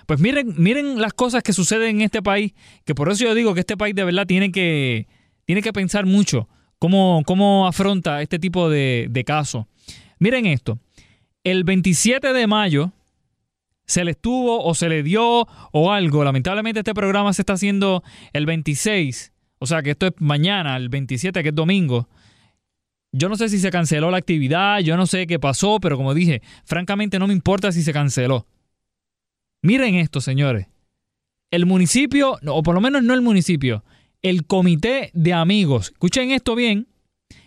Pues 0.07 0.21
miren, 0.21 0.55
miren 0.57 1.01
las 1.01 1.13
cosas 1.13 1.43
que 1.43 1.53
suceden 1.53 1.97
en 1.97 2.03
este 2.03 2.23
país, 2.23 2.53
que 2.85 2.95
por 2.95 3.11
eso 3.11 3.25
yo 3.25 3.35
digo 3.35 3.55
que 3.55 3.61
este 3.61 3.77
país 3.77 3.95
de 3.95 4.05
verdad 4.05 4.27
tiene 4.27 4.51
que, 4.51 5.07
tiene 5.45 5.63
que 5.63 5.73
pensar 5.73 6.07
mucho 6.07 6.49
cómo, 6.79 7.23
cómo 7.25 7.67
afronta 7.67 8.23
este 8.23 8.39
tipo 8.39 8.69
de, 8.69 9.25
casos. 9.27 9.67
Miren 10.19 10.47
esto, 10.47 10.79
el 11.45 11.65
27 11.65 12.33
de 12.33 12.47
mayo 12.47 12.93
se 13.87 14.05
le 14.05 14.13
estuvo 14.13 14.65
o 14.65 14.75
se 14.75 14.89
le 14.89 15.03
dio 15.03 15.47
o 15.73 15.93
algo, 15.93 16.25
lamentablemente 16.25 16.81
este 16.81 16.95
programa 16.95 17.33
se 17.33 17.43
está 17.43 17.55
haciendo 17.55 18.03
el 18.33 18.47
26, 18.47 19.33
o 19.59 19.67
sea 19.67 19.83
que 19.83 19.91
esto 19.91 20.07
es 20.07 20.13
mañana, 20.19 20.77
el 20.77 20.89
27 20.89 21.43
que 21.43 21.49
es 21.51 21.55
domingo. 21.55 22.09
Yo 23.15 23.29
no 23.29 23.37
sé 23.37 23.49
si 23.49 23.59
se 23.59 23.71
canceló 23.71 24.11
la 24.11 24.17
actividad, 24.17 24.81
yo 24.81 24.97
no 24.97 25.07
sé 25.07 25.27
qué 25.27 25.39
pasó, 25.39 25.79
pero 25.81 25.97
como 25.99 26.15
dije, 26.15 26.41
francamente 26.65 27.19
no 27.19 27.27
me 27.27 27.35
importa 27.35 27.71
si 27.71 27.83
se 27.83 27.93
canceló. 27.93 28.47
Miren 29.63 29.95
esto, 29.95 30.21
señores. 30.21 30.67
El 31.53 31.67
municipio, 31.67 32.39
o 32.47 32.63
por 32.65 32.75
lo 32.75 32.81
menos 32.81 33.05
no 33.05 33.15
el 33.15 33.23
municipio, 33.23 33.85
el 34.21 34.45
comité 34.45 35.11
de 35.15 35.33
amigos, 35.33 35.91
escuchen 35.93 36.33
esto 36.33 36.57
bien, 36.57 36.89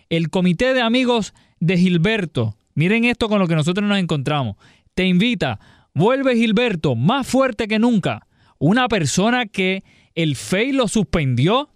el 0.10 0.29
comité 0.29 0.74
de 0.74 0.81
amigos 0.81 1.34
de 1.60 1.77
Gilberto, 1.77 2.55
miren 2.74 3.03
esto 3.05 3.27
con 3.27 3.39
lo 3.39 3.48
que 3.48 3.55
nosotros 3.55 3.88
nos 3.88 3.98
encontramos, 3.98 4.55
te 4.93 5.05
invita, 5.05 5.60
vuelve 5.93 6.36
Gilberto, 6.36 6.95
más 6.95 7.27
fuerte 7.27 7.67
que 7.67 7.79
nunca, 7.79 8.27
una 8.60 8.88
persona 8.88 9.45
que 9.45 9.84
el 10.13 10.36
FEI 10.36 10.72
lo 10.72 10.88
suspendió 10.88 11.69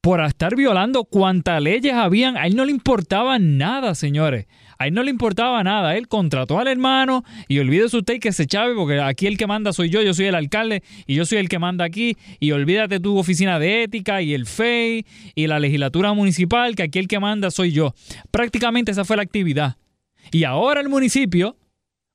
por 0.00 0.20
estar 0.20 0.54
violando 0.54 1.04
cuantas 1.04 1.60
leyes 1.60 1.94
habían, 1.94 2.36
a 2.36 2.46
él 2.46 2.54
no 2.54 2.64
le 2.64 2.70
importaba 2.70 3.40
nada, 3.40 3.96
señores. 3.96 4.46
A 4.78 4.86
él 4.86 4.94
no 4.94 5.02
le 5.02 5.10
importaba 5.10 5.62
nada. 5.64 5.96
Él 5.96 6.08
contrató 6.08 6.58
al 6.58 6.68
hermano 6.68 7.24
y 7.48 7.58
olvídese 7.58 7.96
usted 7.96 8.20
que 8.20 8.32
se 8.32 8.46
chave 8.46 8.74
porque 8.74 9.00
aquí 9.00 9.26
el 9.26 9.38
que 9.38 9.46
manda 9.46 9.72
soy 9.72 9.88
yo, 9.88 10.02
yo 10.02 10.14
soy 10.14 10.26
el 10.26 10.34
alcalde 10.34 10.82
y 11.06 11.14
yo 11.14 11.24
soy 11.24 11.38
el 11.38 11.48
que 11.48 11.58
manda 11.58 11.84
aquí. 11.84 12.16
Y 12.40 12.52
olvídate 12.52 13.00
tu 13.00 13.18
oficina 13.18 13.58
de 13.58 13.84
ética 13.84 14.22
y 14.22 14.34
el 14.34 14.46
FEI 14.46 15.06
y 15.34 15.46
la 15.46 15.58
legislatura 15.58 16.12
municipal, 16.12 16.74
que 16.74 16.82
aquí 16.82 16.98
el 16.98 17.08
que 17.08 17.20
manda 17.20 17.50
soy 17.50 17.72
yo. 17.72 17.94
Prácticamente 18.30 18.92
esa 18.92 19.04
fue 19.04 19.16
la 19.16 19.22
actividad. 19.22 19.76
Y 20.32 20.44
ahora 20.44 20.80
el 20.80 20.88
municipio, 20.88 21.56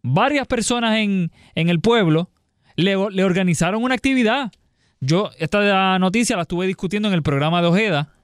varias 0.03 0.47
personas 0.47 0.97
en, 0.97 1.31
en 1.55 1.69
el 1.69 1.79
pueblo, 1.79 2.29
le, 2.75 2.95
le 3.11 3.23
organizaron 3.23 3.83
una 3.83 3.95
actividad. 3.95 4.51
Yo 4.99 5.31
esta 5.39 5.97
noticia 5.97 6.35
la 6.35 6.43
estuve 6.43 6.67
discutiendo 6.67 7.07
en 7.07 7.15
el 7.15 7.23
programa 7.23 7.61
de 7.61 7.67
Ojeda 7.67 8.20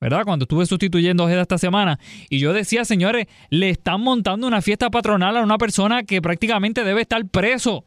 ¿verdad? 0.00 0.24
Cuando 0.24 0.44
estuve 0.44 0.66
sustituyendo 0.66 1.22
a 1.22 1.26
Ojeda 1.26 1.42
esta 1.42 1.58
semana. 1.58 1.98
Y 2.28 2.38
yo 2.38 2.52
decía, 2.52 2.84
señores, 2.84 3.26
le 3.50 3.70
están 3.70 4.00
montando 4.00 4.46
una 4.46 4.62
fiesta 4.62 4.90
patronal 4.90 5.36
a 5.36 5.42
una 5.42 5.58
persona 5.58 6.02
que 6.02 6.20
prácticamente 6.20 6.84
debe 6.84 7.02
estar 7.02 7.26
preso. 7.26 7.86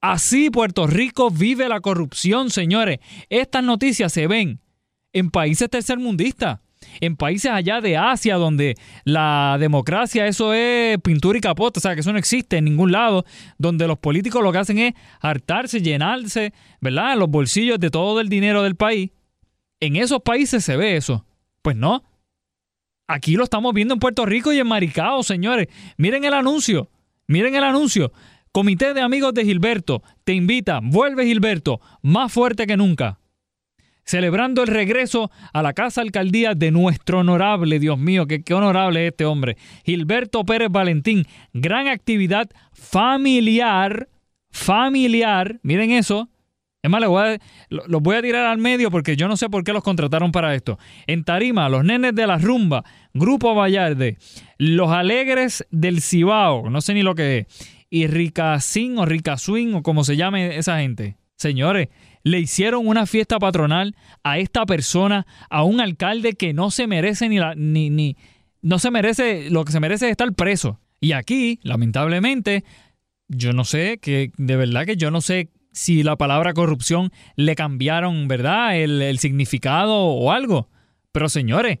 Así 0.00 0.48
Puerto 0.50 0.86
Rico 0.86 1.30
vive 1.30 1.68
la 1.68 1.80
corrupción, 1.80 2.50
señores. 2.50 2.98
Estas 3.28 3.64
noticias 3.64 4.12
se 4.12 4.26
ven 4.26 4.60
en 5.12 5.30
países 5.30 5.68
tercermundistas, 5.68 6.60
en 7.00 7.16
países 7.16 7.50
allá 7.50 7.80
de 7.80 7.96
Asia, 7.96 8.36
donde 8.36 8.76
la 9.04 9.56
democracia, 9.58 10.28
eso 10.28 10.54
es 10.54 10.98
pintura 11.00 11.38
y 11.38 11.40
capote, 11.40 11.80
o 11.80 11.82
sea, 11.82 11.94
que 11.94 12.00
eso 12.00 12.12
no 12.12 12.18
existe 12.18 12.58
en 12.58 12.66
ningún 12.66 12.92
lado, 12.92 13.24
donde 13.58 13.88
los 13.88 13.98
políticos 13.98 14.42
lo 14.42 14.52
que 14.52 14.58
hacen 14.58 14.78
es 14.78 14.94
hartarse, 15.20 15.80
llenarse, 15.80 16.52
¿verdad?, 16.80 17.16
los 17.16 17.28
bolsillos 17.28 17.80
de 17.80 17.90
todo 17.90 18.20
el 18.20 18.28
dinero 18.28 18.62
del 18.62 18.76
país 18.76 19.10
en 19.80 19.96
esos 19.96 20.22
países 20.22 20.64
se 20.64 20.76
ve 20.76 20.96
eso. 20.96 21.24
Pues 21.62 21.76
no. 21.76 22.04
Aquí 23.06 23.34
lo 23.36 23.44
estamos 23.44 23.72
viendo 23.72 23.94
en 23.94 24.00
Puerto 24.00 24.26
Rico 24.26 24.52
y 24.52 24.58
en 24.58 24.66
Maricao, 24.66 25.22
señores. 25.22 25.68
Miren 25.96 26.24
el 26.24 26.34
anuncio. 26.34 26.90
Miren 27.26 27.54
el 27.54 27.64
anuncio. 27.64 28.12
Comité 28.52 28.94
de 28.94 29.00
Amigos 29.02 29.34
de 29.34 29.44
Gilberto 29.44 30.02
te 30.24 30.32
invita, 30.32 30.80
vuelve 30.82 31.26
Gilberto, 31.26 31.80
más 32.02 32.32
fuerte 32.32 32.66
que 32.66 32.76
nunca. 32.76 33.18
Celebrando 34.04 34.62
el 34.62 34.68
regreso 34.68 35.30
a 35.52 35.62
la 35.62 35.74
Casa 35.74 36.00
Alcaldía 36.00 36.54
de 36.54 36.70
nuestro 36.70 37.18
honorable, 37.18 37.78
Dios 37.78 37.98
mío, 37.98 38.26
qué, 38.26 38.42
qué 38.42 38.54
honorable 38.54 39.06
es 39.06 39.12
este 39.12 39.26
hombre, 39.26 39.58
Gilberto 39.84 40.44
Pérez 40.44 40.70
Valentín. 40.70 41.26
Gran 41.52 41.88
actividad 41.88 42.48
familiar, 42.72 44.08
familiar, 44.50 45.60
miren 45.62 45.90
eso, 45.90 46.30
es 46.88 47.08
más, 47.08 47.38
los 47.68 48.02
voy 48.02 48.16
a 48.16 48.22
tirar 48.22 48.46
al 48.46 48.58
medio 48.58 48.90
porque 48.90 49.16
yo 49.16 49.28
no 49.28 49.36
sé 49.36 49.48
por 49.48 49.64
qué 49.64 49.72
los 49.72 49.82
contrataron 49.82 50.32
para 50.32 50.54
esto. 50.54 50.78
En 51.06 51.24
Tarima, 51.24 51.68
los 51.68 51.84
nenes 51.84 52.14
de 52.14 52.26
la 52.26 52.38
rumba, 52.38 52.84
Grupo 53.14 53.54
Vallarde, 53.54 54.18
los 54.58 54.90
alegres 54.90 55.66
del 55.70 56.00
Cibao, 56.02 56.70
no 56.70 56.80
sé 56.80 56.94
ni 56.94 57.02
lo 57.02 57.14
que 57.14 57.38
es, 57.38 57.46
y 57.90 58.06
Ricasín 58.06 58.98
o 58.98 59.06
Ricaswing 59.06 59.74
o 59.74 59.82
como 59.82 60.04
se 60.04 60.16
llame 60.16 60.56
esa 60.56 60.78
gente. 60.80 61.16
Señores, 61.36 61.88
le 62.24 62.40
hicieron 62.40 62.86
una 62.86 63.06
fiesta 63.06 63.38
patronal 63.38 63.94
a 64.24 64.38
esta 64.38 64.66
persona, 64.66 65.26
a 65.50 65.62
un 65.62 65.80
alcalde 65.80 66.34
que 66.34 66.52
no 66.52 66.70
se 66.70 66.86
merece 66.86 67.28
ni 67.28 67.38
la, 67.38 67.54
ni, 67.54 67.90
ni, 67.90 68.16
no 68.60 68.78
se 68.78 68.90
merece, 68.90 69.50
lo 69.50 69.64
que 69.64 69.72
se 69.72 69.80
merece 69.80 70.06
es 70.06 70.10
estar 70.12 70.32
preso. 70.34 70.80
Y 71.00 71.12
aquí, 71.12 71.60
lamentablemente, 71.62 72.64
yo 73.28 73.52
no 73.52 73.64
sé, 73.64 73.98
que 73.98 74.32
de 74.36 74.56
verdad 74.56 74.84
que 74.84 74.96
yo 74.96 75.10
no 75.10 75.20
sé 75.20 75.50
si 75.78 76.02
la 76.02 76.16
palabra 76.16 76.54
corrupción 76.54 77.12
le 77.36 77.54
cambiaron, 77.54 78.26
¿verdad? 78.26 78.76
El, 78.76 79.16
significado 79.20 79.94
o 79.94 80.32
algo. 80.32 80.68
Pero 81.12 81.28
señores, 81.28 81.78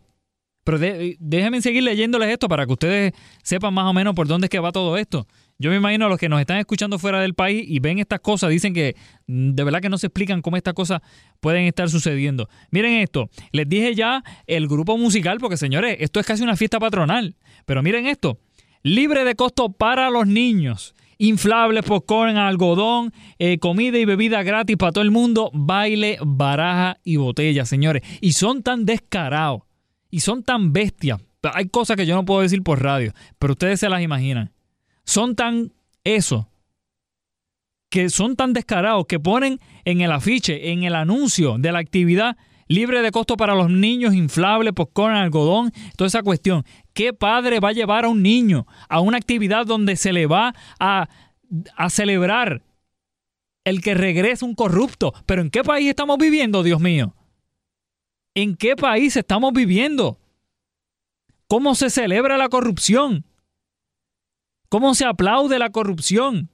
pero 0.62 0.78
déjenme 0.78 1.60
seguir 1.62 1.82
leyéndoles 1.82 2.28
esto 2.28 2.46
para 2.46 2.64
que 2.64 2.72
ustedes 2.74 3.12
sepan 3.42 3.74
más 3.74 3.86
o 3.86 3.92
menos 3.92 4.14
por 4.14 4.28
dónde 4.28 4.44
es 4.44 4.50
que 4.50 4.60
va 4.60 4.70
todo 4.70 4.96
esto. 4.96 5.26
Yo 5.58 5.70
me 5.70 5.76
imagino 5.76 6.06
a 6.06 6.08
los 6.08 6.16
que 6.16 6.28
nos 6.28 6.38
están 6.38 6.58
escuchando 6.58 7.00
fuera 7.00 7.20
del 7.20 7.34
país 7.34 7.64
y 7.66 7.80
ven 7.80 7.98
estas 7.98 8.20
cosas, 8.20 8.50
dicen 8.50 8.72
que 8.72 8.94
mm, 9.26 9.54
de 9.54 9.64
verdad 9.64 9.80
que 9.80 9.88
no 9.88 9.98
se 9.98 10.06
explican 10.06 10.42
cómo 10.42 10.56
estas 10.56 10.74
cosas 10.74 11.00
pueden 11.40 11.64
estar 11.64 11.90
sucediendo. 11.90 12.48
Miren 12.70 13.00
esto, 13.00 13.30
les 13.50 13.68
dije 13.68 13.96
ya 13.96 14.22
el 14.46 14.68
grupo 14.68 14.96
musical, 14.96 15.38
porque 15.40 15.56
señores, 15.56 15.96
esto 15.98 16.20
es 16.20 16.26
casi 16.26 16.44
una 16.44 16.54
fiesta 16.54 16.78
patronal. 16.78 17.34
Pero 17.66 17.82
miren 17.82 18.06
esto, 18.06 18.38
libre 18.84 19.24
de 19.24 19.34
costo 19.34 19.72
para 19.72 20.08
los 20.10 20.28
niños. 20.28 20.94
Inflables, 21.18 21.84
popcorn, 21.84 22.36
algodón, 22.36 23.12
eh, 23.38 23.58
comida 23.58 23.98
y 23.98 24.04
bebida 24.04 24.42
gratis 24.44 24.76
para 24.76 24.92
todo 24.92 25.02
el 25.02 25.10
mundo, 25.10 25.50
baile, 25.52 26.18
baraja 26.24 26.98
y 27.02 27.16
botella, 27.16 27.66
señores. 27.66 28.02
Y 28.20 28.32
son 28.32 28.62
tan 28.62 28.84
descarados 28.84 29.62
y 30.10 30.20
son 30.20 30.44
tan 30.44 30.72
bestias. 30.72 31.20
Hay 31.42 31.68
cosas 31.68 31.96
que 31.96 32.06
yo 32.06 32.14
no 32.14 32.24
puedo 32.24 32.42
decir 32.42 32.62
por 32.62 32.82
radio, 32.82 33.12
pero 33.38 33.54
ustedes 33.54 33.80
se 33.80 33.88
las 33.88 34.00
imaginan. 34.00 34.52
Son 35.04 35.34
tan 35.34 35.72
eso, 36.04 36.48
que 37.90 38.10
son 38.10 38.36
tan 38.36 38.52
descarados 38.52 39.06
que 39.06 39.18
ponen 39.18 39.58
en 39.84 40.00
el 40.00 40.12
afiche, 40.12 40.70
en 40.70 40.84
el 40.84 40.94
anuncio 40.94 41.58
de 41.58 41.72
la 41.72 41.80
actividad 41.80 42.36
libre 42.68 43.02
de 43.02 43.10
costo 43.10 43.36
para 43.36 43.54
los 43.54 43.70
niños, 43.70 44.14
inflable, 44.14 44.72
popcorn, 44.72 45.16
algodón, 45.16 45.72
toda 45.96 46.06
esa 46.06 46.22
cuestión. 46.22 46.64
¿Qué 46.98 47.12
padre 47.12 47.60
va 47.60 47.68
a 47.68 47.72
llevar 47.72 48.06
a 48.06 48.08
un 48.08 48.24
niño 48.24 48.66
a 48.88 48.98
una 48.98 49.18
actividad 49.18 49.64
donde 49.64 49.94
se 49.94 50.12
le 50.12 50.26
va 50.26 50.52
a, 50.80 51.08
a 51.76 51.90
celebrar 51.90 52.64
el 53.64 53.80
que 53.82 53.94
regresa 53.94 54.44
un 54.44 54.56
corrupto? 54.56 55.14
Pero 55.24 55.42
¿en 55.42 55.50
qué 55.50 55.62
país 55.62 55.88
estamos 55.88 56.18
viviendo, 56.18 56.64
Dios 56.64 56.80
mío? 56.80 57.14
¿En 58.34 58.56
qué 58.56 58.74
país 58.74 59.16
estamos 59.16 59.52
viviendo? 59.52 60.18
¿Cómo 61.46 61.76
se 61.76 61.88
celebra 61.88 62.36
la 62.36 62.48
corrupción? 62.48 63.24
¿Cómo 64.68 64.92
se 64.96 65.04
aplaude 65.04 65.60
la 65.60 65.70
corrupción? 65.70 66.50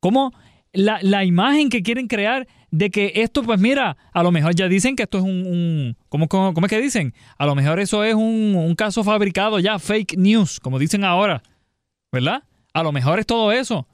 ¿Cómo 0.00 0.32
la, 0.72 0.98
la, 1.02 1.24
imagen 1.24 1.68
que 1.68 1.82
quieren 1.82 2.06
crear 2.06 2.46
de 2.70 2.90
que 2.90 3.12
esto, 3.16 3.42
pues 3.42 3.60
mira, 3.60 3.96
a 4.12 4.22
lo 4.22 4.30
mejor 4.30 4.54
ya 4.54 4.68
dicen 4.68 4.96
que 4.96 5.02
esto 5.02 5.18
es 5.18 5.24
un... 5.24 5.96
¿cómo, 6.08 6.28
cómo, 6.28 6.54
cómo, 6.54 6.66
es 6.66 6.70
que 6.70 6.80
dicen? 6.80 7.14
A 7.38 7.46
lo 7.46 7.54
mejor 7.54 7.80
eso 7.80 8.04
es 8.04 8.14
un 8.14 8.74
caso 8.76 9.02
fabricado 9.02 9.58
ya, 9.58 9.78
fake 9.78 10.16
news, 10.16 10.60
como 10.60 10.78
dicen 10.78 11.04
ahora, 11.04 11.42
¿verdad? 12.12 12.44
A 12.72 12.82
lo 12.82 12.92
mejor 12.92 13.18
es 13.18 13.26
todo 13.26 13.52
eso. 13.52 13.88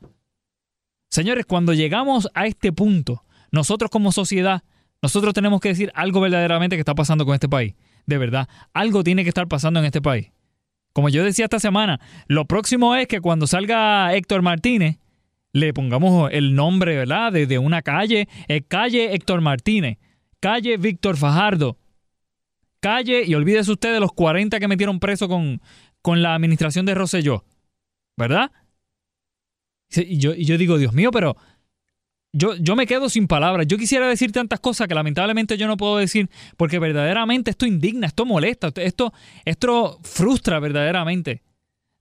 Señores, 1.11 1.47
cuando 1.47 1.73
llegamos 1.73 2.28
a 2.35 2.47
este 2.47 2.73
punto, 2.73 3.25
nosotros 3.50 3.90
como 3.90 4.12
sociedad, 4.12 4.62
nosotros 5.02 5.35
tenemos 5.35 5.61
que 5.61 5.71
decir 5.71 5.90
algo 5.95 6.21
verdaderamente 6.21 6.76
que 6.76 6.80
está 6.80 6.95
pasando 6.95 7.25
con 7.25 7.35
este 7.35 7.49
país. 7.49 7.75
De 8.06 8.18
verdad, 8.18 8.49
algo 8.73 9.02
tiene 9.02 9.23
que 9.23 9.30
estar 9.30 9.49
pasando 9.49 9.80
en 9.80 9.87
este 9.87 10.02
país. 10.02 10.30
Como 10.92 11.09
yo 11.09 11.25
decía 11.25 11.47
esta 11.47 11.61
semana, 11.61 12.00
lo 12.26 12.47
próximo 12.47 12.95
es 12.95 13.06
que 13.06 13.21
cuando 13.21 13.47
salga 13.47 14.14
Héctor 14.14 14.42
Martínez, 14.42 14.99
le 15.57 15.73
pongamos 15.73 16.31
el 16.33 16.55
nombre, 16.55 16.97
¿verdad? 16.97 17.33
De, 17.33 17.59
una 17.59 17.81
calle, 17.81 18.29
calle 18.69 19.15
Héctor 19.15 19.41
Martínez, 19.41 19.97
calle 20.39 20.77
Víctor 20.77 21.17
Fajardo, 21.17 21.79
calle, 22.81 23.25
y 23.25 23.35
olvídese 23.35 23.73
usted 23.73 23.95
de 23.95 24.01
los 24.01 24.13
40 24.13 24.61
que 24.61 24.69
metieron 24.69 25.01
preso 25.01 25.29
con, 25.29 25.63
con 26.03 26.21
la 26.21 26.35
administración 26.35 26.85
de 26.85 26.95
Rosselló, 26.95 27.45
¿verdad? 28.19 28.53
Y 29.95 30.19
yo, 30.19 30.35
yo 30.35 30.59
digo, 30.59 30.77
Dios 30.77 30.93
mío, 30.93 31.11
pero 31.11 31.39
yo, 32.35 32.55
yo, 32.57 32.77
me 32.77 32.87
quedo 32.87 33.09
sin 33.09 33.27
palabras. 33.27 33.67
Yo 33.67 33.79
quisiera 33.79 34.07
decir 34.07 34.33
tantas 34.33 34.61
cosas 34.61 34.89
que 34.89 34.95
lamentablemente 34.95 35.57
yo 35.57 35.67
no 35.69 35.79
puedo 35.79 35.97
decir 35.97 36.29
porque 36.59 36.79
verdaderamente 36.79 37.51
esto 37.51 37.65
indigna, 37.65 38.09
esto 38.09 38.27
molesta, 38.27 38.73
esto, 38.77 39.15
esto 39.47 40.01
frustra 40.03 40.61
verdaderamente. 40.61 41.43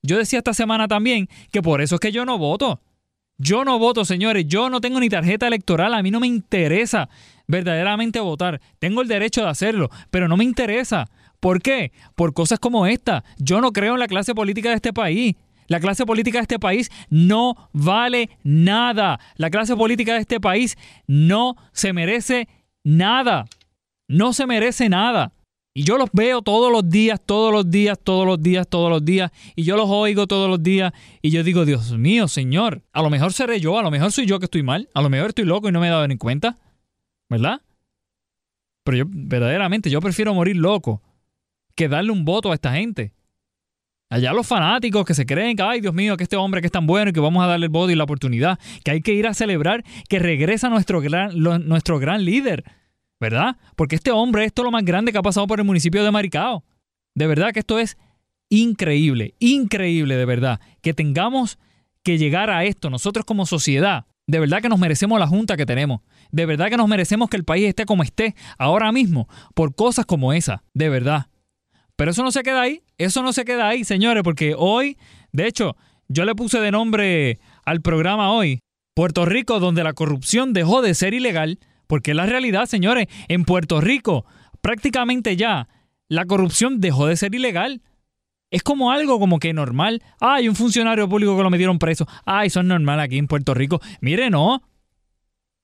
Yo 0.02 0.18
decía 0.18 0.40
esta 0.40 0.54
semana 0.54 0.90
también 0.90 1.30
que 1.54 1.62
por 1.62 1.82
eso 1.82 1.96
es 1.96 2.02
que 2.02 2.12
yo 2.12 2.26
no 2.26 2.38
voto. 2.38 2.82
Yo 3.38 3.66
no 3.66 3.80
voto, 3.80 4.06
señores. 4.06 4.46
Yo 4.48 4.70
no 4.70 4.82
tengo 4.82 5.00
ni 5.00 5.10
tarjeta 5.10 5.48
electoral. 5.48 5.94
A 5.94 6.02
mí 6.02 6.12
no 6.12 6.20
me 6.20 6.28
interesa 6.28 7.10
verdaderamente 7.48 8.20
votar. 8.20 8.62
Tengo 8.80 9.02
el 9.02 9.08
derecho 9.08 9.42
de 9.42 9.50
hacerlo, 9.50 9.90
pero 10.10 10.28
no 10.28 10.38
me 10.38 10.44
interesa. 10.44 11.06
¿Por 11.40 11.62
qué? 11.62 11.92
Por 12.16 12.34
cosas 12.34 12.60
como 12.60 12.88
esta. 12.88 13.24
Yo 13.38 13.62
no 13.62 13.72
creo 13.72 13.94
en 13.94 14.00
la 14.00 14.08
clase 14.08 14.34
política 14.34 14.70
de 14.70 14.76
este 14.76 14.94
país. 14.94 15.36
La 15.68 15.80
clase 15.80 16.06
política 16.06 16.38
de 16.38 16.44
este 16.44 16.60
país 16.60 16.92
no 17.10 17.70
vale 17.74 18.30
nada. 18.44 19.20
La 19.36 19.50
clase 19.50 19.76
política 19.76 20.14
de 20.14 20.22
este 20.22 20.40
país 20.40 20.78
no 21.08 21.56
se 21.72 21.92
merece 21.92 22.48
nada. 22.84 23.46
No 24.08 24.34
se 24.34 24.46
merece 24.46 24.90
nada. 24.90 25.34
Y 25.78 25.84
yo 25.84 25.98
los 25.98 26.10
veo 26.14 26.42
todos 26.42 26.72
los 26.72 26.90
días, 26.90 27.20
todos 27.24 27.52
los 27.52 27.70
días, 27.70 28.00
todos 28.02 28.26
los 28.26 28.42
días, 28.42 28.66
todos 28.66 28.90
los 28.90 29.04
días. 29.04 29.30
Y 29.58 29.64
yo 29.64 29.76
los 29.76 29.90
oigo 29.90 30.26
todos 30.26 30.50
los 30.50 30.64
días. 30.64 30.94
Y 31.22 31.32
yo 31.32 31.44
digo, 31.44 31.66
Dios 31.66 31.92
mío, 31.98 32.30
Señor, 32.30 32.82
a 32.94 33.02
lo 33.02 33.10
mejor 33.10 33.34
seré 33.34 33.60
yo, 33.60 33.78
a 33.78 33.84
lo 33.84 33.92
mejor 33.92 34.14
soy 34.14 34.26
yo 34.26 34.40
que 34.40 34.46
estoy 34.46 34.64
mal, 34.64 34.88
a 34.94 35.02
lo 35.02 35.10
mejor 35.10 35.30
estoy 35.30 35.44
loco 35.44 35.68
y 35.68 35.74
no 35.74 35.82
me 35.82 35.88
he 35.88 35.90
dado 35.90 36.08
ni 36.08 36.18
cuenta. 36.18 36.58
¿Verdad? 37.30 37.62
Pero 38.86 39.00
yo, 39.00 39.06
verdaderamente, 39.10 39.90
yo 39.90 40.00
prefiero 40.00 40.34
morir 40.34 40.56
loco 40.56 41.02
que 41.76 41.90
darle 41.90 42.14
un 42.14 42.24
voto 42.24 42.52
a 42.52 42.56
esta 42.56 42.72
gente. 42.72 43.12
Allá 44.10 44.32
los 44.32 44.48
fanáticos 44.48 45.04
que 45.04 45.14
se 45.14 45.26
creen 45.26 45.58
que, 45.58 45.64
ay 45.64 45.82
Dios 45.82 45.94
mío, 45.94 46.16
que 46.16 46.24
este 46.24 46.38
hombre 46.38 46.62
que 46.62 46.68
es 46.68 46.72
tan 46.72 46.88
bueno 46.88 47.10
y 47.10 47.14
que 47.14 47.20
vamos 47.20 47.44
a 47.44 47.48
darle 47.48 47.66
el 47.66 47.72
voto 47.72 47.92
y 47.92 47.96
la 47.96 48.06
oportunidad, 48.06 48.60
que 48.86 48.92
hay 48.92 49.02
que 49.02 49.12
ir 49.12 49.28
a 49.28 49.34
celebrar 49.34 49.84
que 50.08 50.20
regresa 50.20 50.70
nuestro 50.70 51.02
gran, 51.02 51.38
nuestro 51.38 52.00
gran 52.00 52.24
líder 52.24 52.64
¿verdad? 53.20 53.58
Porque 53.76 53.96
este 53.96 54.12
hombre, 54.12 54.46
esto 54.46 54.62
es 54.62 54.66
lo 54.66 54.72
más 54.72 54.84
grande 54.84 55.12
que 55.12 55.18
ha 55.18 55.24
pasado 55.24 55.48
por 55.48 55.60
el 55.60 55.66
municipio 55.66 56.04
de 56.04 56.12
Maricao. 56.12 56.64
De 57.16 57.28
verdad 57.28 57.52
que 57.52 57.60
esto 57.60 57.80
es 57.80 57.98
increíble, 58.50 59.36
increíble 59.40 60.16
de 60.16 60.26
verdad, 60.26 60.60
que 60.82 60.94
tengamos 60.94 61.58
que 62.04 62.18
llegar 62.18 62.50
a 62.50 62.66
esto 62.66 62.90
nosotros 62.90 63.26
como 63.26 63.46
sociedad. 63.46 64.06
De 64.28 64.40
verdad 64.40 64.62
que 64.62 64.70
nos 64.70 64.80
merecemos 64.80 65.20
la 65.20 65.28
junta 65.28 65.56
que 65.56 65.66
tenemos. 65.66 66.02
De 66.32 66.46
verdad 66.46 66.70
que 66.70 66.78
nos 66.78 66.88
merecemos 66.88 67.30
que 67.30 67.38
el 67.38 67.44
país 67.44 67.68
esté 67.68 67.86
como 67.86 68.04
esté 68.04 68.36
ahora 68.58 68.92
mismo 68.92 69.28
por 69.54 69.76
cosas 69.76 70.06
como 70.06 70.34
esa. 70.34 70.64
De 70.74 70.90
verdad. 70.90 71.28
Pero 71.96 72.12
eso 72.12 72.24
no 72.24 72.32
se 72.32 72.44
queda 72.44 72.62
ahí. 72.62 72.84
Eso 72.98 73.22
no 73.22 73.34
se 73.34 73.46
queda 73.46 73.68
ahí, 73.68 73.84
señores, 73.84 74.24
porque 74.24 74.56
hoy, 74.58 74.98
de 75.32 75.48
hecho, 75.48 75.76
yo 76.08 76.26
le 76.26 76.36
puse 76.36 76.60
de 76.60 76.72
nombre 76.72 77.40
al 77.66 77.82
programa 77.82 78.32
hoy, 78.32 78.60
Puerto 78.96 79.26
Rico, 79.26 79.60
donde 79.60 79.84
la 79.84 79.94
corrupción 79.94 80.54
dejó 80.54 80.82
de 80.82 80.94
ser 80.94 81.14
ilegal 81.14 81.60
porque 81.88 82.14
la 82.14 82.26
realidad, 82.26 82.66
señores, 82.66 83.08
en 83.28 83.46
Puerto 83.46 83.82
Rico 83.82 84.26
prácticamente 84.62 85.36
ya 85.36 85.68
la 86.08 86.26
corrupción 86.26 86.82
dejó 86.82 87.08
de 87.08 87.18
ser 87.18 87.36
ilegal. 87.36 87.82
Es 88.52 88.64
como 88.64 88.92
algo 88.92 89.20
como 89.20 89.40
que 89.40 89.54
normal. 89.54 90.02
Hay 90.20 90.48
un 90.48 90.56
funcionario 90.56 91.10
público 91.10 91.36
que 91.36 91.44
lo 91.44 91.50
metieron 91.50 91.80
preso. 91.80 92.08
Ay, 92.26 92.48
eso 92.48 92.62
es 92.62 92.66
normal 92.66 93.00
aquí 93.00 93.18
en 93.18 93.28
Puerto 93.28 93.54
Rico. 93.54 93.82
Mire, 94.02 94.30
no. 94.30 94.64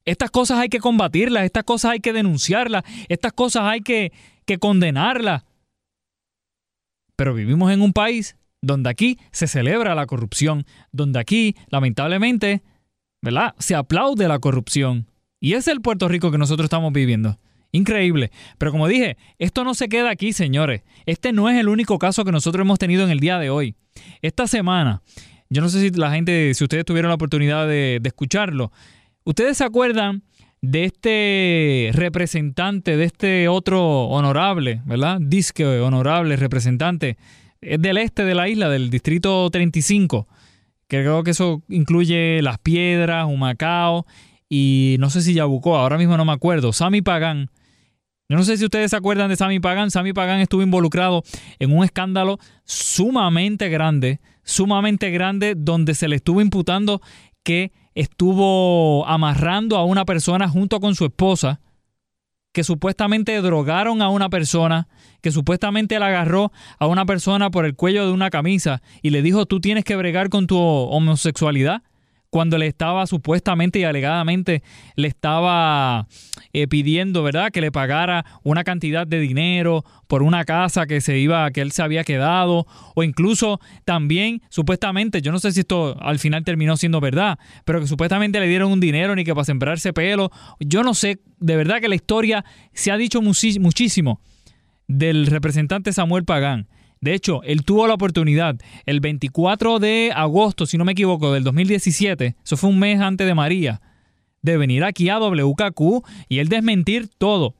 Estas 0.04 0.32
cosas 0.32 0.60
hay 0.60 0.70
que 0.70 0.80
combatirlas, 0.80 1.44
estas 1.44 1.64
cosas 1.64 1.92
hay 1.92 2.00
que 2.00 2.12
denunciarlas, 2.12 2.84
estas 3.08 3.34
cosas 3.34 3.64
hay 3.64 3.82
que, 3.82 4.12
que 4.46 4.58
condenarlas. 4.58 5.44
Pero 7.16 7.36
vivimos 7.36 7.72
en 7.72 7.82
un 7.82 7.94
país 7.94 8.36
donde 8.62 8.90
aquí 8.90 9.20
se 9.32 9.48
celebra 9.48 9.94
la 9.96 10.08
corrupción, 10.08 10.66
donde 10.92 11.20
aquí, 11.20 11.56
lamentablemente, 11.70 12.64
¿verdad? 13.22 13.54
Se 13.60 13.76
aplaude 13.76 14.28
la 14.28 14.40
corrupción. 14.40 15.11
Y 15.42 15.54
es 15.54 15.68
el 15.68 15.82
Puerto 15.82 16.08
Rico 16.08 16.32
que 16.32 16.38
nosotros 16.38 16.66
estamos 16.66 16.94
viviendo. 16.94 17.38
Increíble. 17.72 18.32
Pero 18.60 18.72
como 18.72 18.88
dije, 18.88 19.18
esto 19.40 19.64
no 19.64 19.74
se 19.74 19.90
queda 19.90 20.12
aquí, 20.12 20.34
señores. 20.34 20.84
Este 21.08 21.34
no 21.34 21.50
es 21.50 21.58
el 21.58 21.68
único 21.68 21.98
caso 21.98 22.24
que 22.24 22.32
nosotros 22.32 22.64
hemos 22.64 22.78
tenido 22.78 23.04
en 23.04 23.10
el 23.10 23.20
día 23.20 23.40
de 23.40 23.50
hoy. 23.50 23.76
Esta 24.22 24.46
semana, 24.46 25.02
yo 25.50 25.62
no 25.62 25.70
sé 25.70 25.82
si 25.82 25.90
la 25.90 26.12
gente, 26.12 26.54
si 26.54 26.64
ustedes 26.64 26.86
tuvieron 26.86 27.10
la 27.10 27.16
oportunidad 27.16 27.68
de, 27.68 28.00
escucharlo, 28.04 28.72
ustedes 29.24 29.58
se 29.58 29.64
acuerdan 29.64 30.22
de 30.62 30.84
este 30.84 31.90
representante, 31.94 32.96
de 32.96 33.06
este 33.06 33.48
otro 33.48 34.04
honorable, 34.04 34.82
¿verdad? 34.86 35.18
Disque 35.20 35.66
honorable 35.66 36.36
representante, 36.36 37.18
es 37.62 37.82
del 37.82 37.98
este 37.98 38.26
de 38.26 38.36
la 38.36 38.48
isla, 38.48 38.70
del 38.70 38.92
distrito 38.92 39.50
35, 39.50 40.28
que 40.88 41.00
creo 41.00 41.24
que 41.24 41.32
eso 41.32 41.64
incluye 41.68 42.44
Las 42.44 42.60
Piedras, 42.60 43.26
Humacao 43.26 44.06
y 44.54 44.98
no 45.00 45.10
sé 45.10 45.22
si 45.22 45.34
Yabucoa, 45.34 45.80
ahora 45.80 45.98
mismo 45.98 46.18
no 46.18 46.26
me 46.26 46.34
acuerdo, 46.34 46.74
Sammy 46.74 47.02
Pagan. 47.02 47.50
Yo 48.28 48.36
no 48.36 48.44
sé 48.44 48.58
si 48.58 48.66
ustedes 48.66 48.92
se 48.92 48.98
acuerdan 48.98 49.30
de 49.30 49.38
Sammy 49.38 49.62
Pagan. 49.62 49.92
Sammy 49.92 50.12
Pagan 50.12 50.42
estuvo 50.42 50.62
involucrado 50.62 51.24
en 51.60 51.72
un 51.74 51.86
escándalo 51.86 52.38
sumamente 52.66 53.70
grande, 53.70 54.20
sumamente 54.44 55.10
grande, 55.10 55.54
donde 55.56 55.96
se 55.96 56.10
le 56.10 56.18
estuvo 56.18 56.42
imputando 56.42 57.02
que 57.44 57.72
estuvo 57.96 59.08
amarrando 59.08 59.78
a 59.78 59.86
una 59.86 60.04
persona 60.04 60.50
junto 60.50 60.82
con 60.82 60.96
su 60.96 61.06
esposa, 61.06 61.62
que 62.52 62.66
supuestamente 62.66 63.42
drogaron 63.42 64.02
a 64.02 64.10
una 64.10 64.28
persona, 64.28 64.90
que 65.22 65.32
supuestamente 65.32 65.98
la 65.98 66.08
agarró 66.08 66.52
a 66.78 66.88
una 66.88 67.06
persona 67.06 67.52
por 67.52 67.66
el 67.66 67.78
cuello 67.78 68.06
de 68.06 68.12
una 68.12 68.30
camisa 68.30 68.82
y 69.02 69.12
le 69.12 69.22
dijo, 69.22 69.46
tú 69.46 69.62
tienes 69.62 69.86
que 69.86 69.96
bregar 69.96 70.28
con 70.28 70.46
tu 70.46 70.58
homosexualidad 70.58 71.84
cuando 72.32 72.58
le 72.58 72.66
estaba 72.66 73.06
supuestamente 73.06 73.78
y 73.78 73.84
alegadamente 73.84 74.64
le 74.96 75.10
estaba 75.10 76.08
eh, 76.54 76.68
pidiendo, 76.68 77.24
¿verdad?, 77.24 77.52
que 77.52 77.60
le 77.62 77.72
pagara 77.72 78.26
una 78.44 78.64
cantidad 78.64 79.06
de 79.06 79.20
dinero 79.20 79.84
por 80.08 80.24
una 80.24 80.46
casa 80.46 80.88
que 80.88 81.02
se 81.02 81.20
iba, 81.20 81.52
que 81.52 81.62
él 81.62 81.74
se 81.74 81.84
había 81.84 82.06
quedado, 82.06 82.66
o 82.96 83.04
incluso 83.04 83.60
también 83.84 84.42
supuestamente, 84.50 85.22
yo 85.22 85.34
no 85.34 85.40
sé 85.40 85.52
si 85.52 85.60
esto 85.60 85.98
al 86.02 86.20
final 86.20 86.46
terminó 86.46 86.78
siendo 86.78 87.02
verdad, 87.02 87.38
pero 87.66 87.82
que 87.82 87.88
supuestamente 87.88 88.40
le 88.40 88.48
dieron 88.48 88.72
un 88.72 88.80
dinero 88.80 89.14
ni 89.14 89.26
que 89.26 89.36
para 89.36 89.46
sembrarse 89.46 89.92
pelo. 89.92 90.32
Yo 90.60 90.84
no 90.84 90.94
sé, 90.94 91.20
de 91.40 91.56
verdad 91.58 91.82
que 91.82 91.90
la 91.90 91.96
historia 91.96 92.46
se 92.74 92.92
ha 92.92 92.98
dicho 92.98 93.22
muchísimo 93.22 94.22
del 94.88 95.28
representante 95.28 95.92
Samuel 95.92 96.24
Pagán. 96.24 96.68
De 97.02 97.16
hecho, 97.16 97.42
él 97.44 97.66
tuvo 97.66 97.88
la 97.88 97.96
oportunidad 97.96 98.58
el 98.86 99.00
24 99.00 99.80
de 99.80 100.12
agosto, 100.16 100.68
si 100.68 100.78
no 100.78 100.86
me 100.86 100.92
equivoco, 100.92 101.34
del 101.34 101.44
2017, 101.44 102.36
eso 102.44 102.58
fue 102.58 102.70
un 102.70 102.78
mes 102.78 103.02
antes 103.02 103.26
de 103.26 103.34
María, 103.34 103.82
de 104.44 104.58
venir 104.58 104.84
aquí 104.84 105.10
a 105.10 105.18
WKQ 105.18 106.06
y 106.30 106.40
él 106.40 106.48
desmentir 106.48 107.10
todo. 107.18 107.56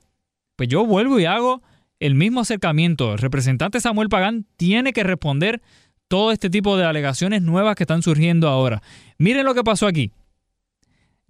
Pues 0.56 0.70
yo 0.70 0.86
vuelvo 0.86 1.20
y 1.20 1.26
hago 1.26 1.64
el 2.00 2.14
mismo 2.14 2.42
acercamiento. 2.42 3.14
El 3.14 3.18
representante 3.18 3.82
Samuel 3.82 4.10
Pagán 4.10 4.46
tiene 4.58 4.94
que 4.94 5.04
responder 5.04 5.62
todo 6.08 6.32
este 6.32 6.52
tipo 6.52 6.78
de 6.78 6.86
alegaciones 6.86 7.42
nuevas 7.42 7.76
que 7.76 7.84
están 7.84 8.04
surgiendo 8.04 8.48
ahora. 8.48 8.84
Miren 9.18 9.46
lo 9.46 9.56
que 9.56 9.64
pasó 9.64 9.88
aquí. 9.88 10.12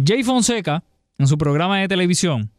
Jay 0.03 0.23
Fonseca, 0.23 0.83
en 1.17 1.27
su 1.27 1.37
programa 1.37 1.79
de 1.79 1.87
televisión, 1.87 2.51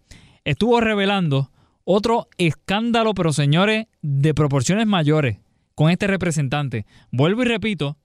estuvo 0.44 0.80
revelando 0.80 1.50
otro 1.84 2.28
escándalo, 2.38 3.14
pero 3.14 3.32
señores, 3.32 3.86
de 4.02 4.34
proporciones 4.34 4.86
mayores 4.86 5.38
con 5.74 5.90
este 5.90 6.06
representante. 6.06 6.86
Vuelvo 7.10 7.42
y 7.42 7.46
repito, 7.46 7.96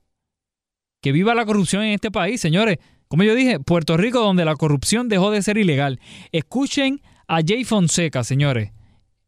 que 1.02 1.12
viva 1.12 1.36
la 1.36 1.46
corrupción 1.46 1.84
en 1.84 1.94
este 1.94 2.12
país, 2.12 2.42
señores. 2.42 2.78
Como 3.08 3.24
yo 3.24 3.36
dije, 3.36 3.60
Puerto 3.60 3.98
Rico 3.98 4.20
donde 4.20 4.46
la 4.46 4.56
corrupción 4.56 5.08
dejó 5.08 5.32
de 5.32 5.42
ser 5.42 5.58
ilegal. 5.58 6.00
Escuchen 6.32 7.02
a 7.28 7.40
Jay 7.46 7.64
Fonseca, 7.64 8.24
señores, 8.24 8.72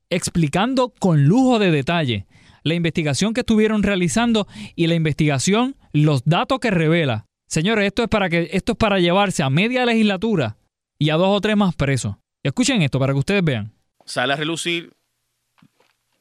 explicando 0.10 0.94
con 1.00 1.26
lujo 1.26 1.60
de 1.60 1.72
detalle 1.72 2.28
la 2.64 2.74
investigación 2.74 3.34
que 3.34 3.42
estuvieron 3.42 3.84
realizando 3.84 4.48
y 4.76 4.88
la 4.88 4.96
investigación, 4.96 5.76
los 5.94 6.24
datos 6.26 6.60
que 6.60 6.72
revela. 6.72 7.26
Señores, 7.48 7.86
esto 7.86 8.04
es 8.04 8.10
para 8.10 8.30
que 8.30 8.50
esto 8.52 8.74
es 8.74 8.78
para 8.78 9.00
llevarse 9.00 9.44
a 9.44 9.50
media 9.50 9.86
legislatura 9.86 10.58
y 11.00 11.10
a 11.10 11.16
dos 11.16 11.30
o 11.30 11.42
tres 11.42 11.56
más 11.56 11.76
presos. 11.76 12.18
Escuchen 12.44 12.82
esto 12.82 13.00
para 13.00 13.14
que 13.14 13.20
ustedes 13.20 13.44
vean. 13.44 13.74
Sale 14.10 14.34
a 14.34 14.38
relucir 14.38 14.92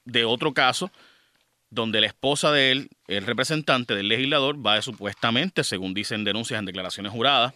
de 0.05 0.27
otro 0.27 0.53
caso 0.53 0.93
donde 1.71 2.03
la 2.03 2.07
esposa 2.07 2.53
de 2.53 2.71
él, 2.71 2.91
el 3.07 3.25
representante 3.25 3.95
del 3.95 4.09
legislador, 4.09 4.65
va 4.65 4.83
supuestamente, 4.83 5.65
según 5.65 5.95
dicen 5.95 6.23
denuncias 6.23 6.59
en 6.59 6.67
declaraciones 6.67 7.13
juradas, 7.13 7.55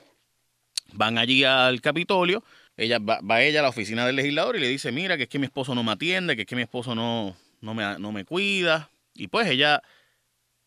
van 0.95 1.19
allí 1.19 1.45
al 1.45 1.83
Capitolio, 1.83 2.43
ella 2.79 2.99
va, 2.99 3.43
ella 3.43 3.61
a 3.61 3.65
la 3.65 3.69
oficina 3.69 4.07
del 4.07 4.17
legislador 4.17 4.57
y 4.57 4.61
le 4.61 4.69
dice, 4.69 4.91
mira, 4.91 5.19
que 5.19 5.25
es 5.25 5.29
que 5.29 5.39
mi 5.39 5.45
esposo 5.45 5.75
no 5.75 5.85
me 5.85 5.93
atiende, 5.93 6.35
que 6.35 6.43
es 6.43 6.49
que 6.49 6.57
mi 6.57 6.63
esposo 6.63 6.95
no, 6.95 7.37
no, 7.61 7.75
me, 7.75 7.99
no 7.99 8.11
me 8.11 8.25
cuida. 8.25 8.89
Y 9.15 9.29
pues 9.29 9.47
ella, 9.49 9.83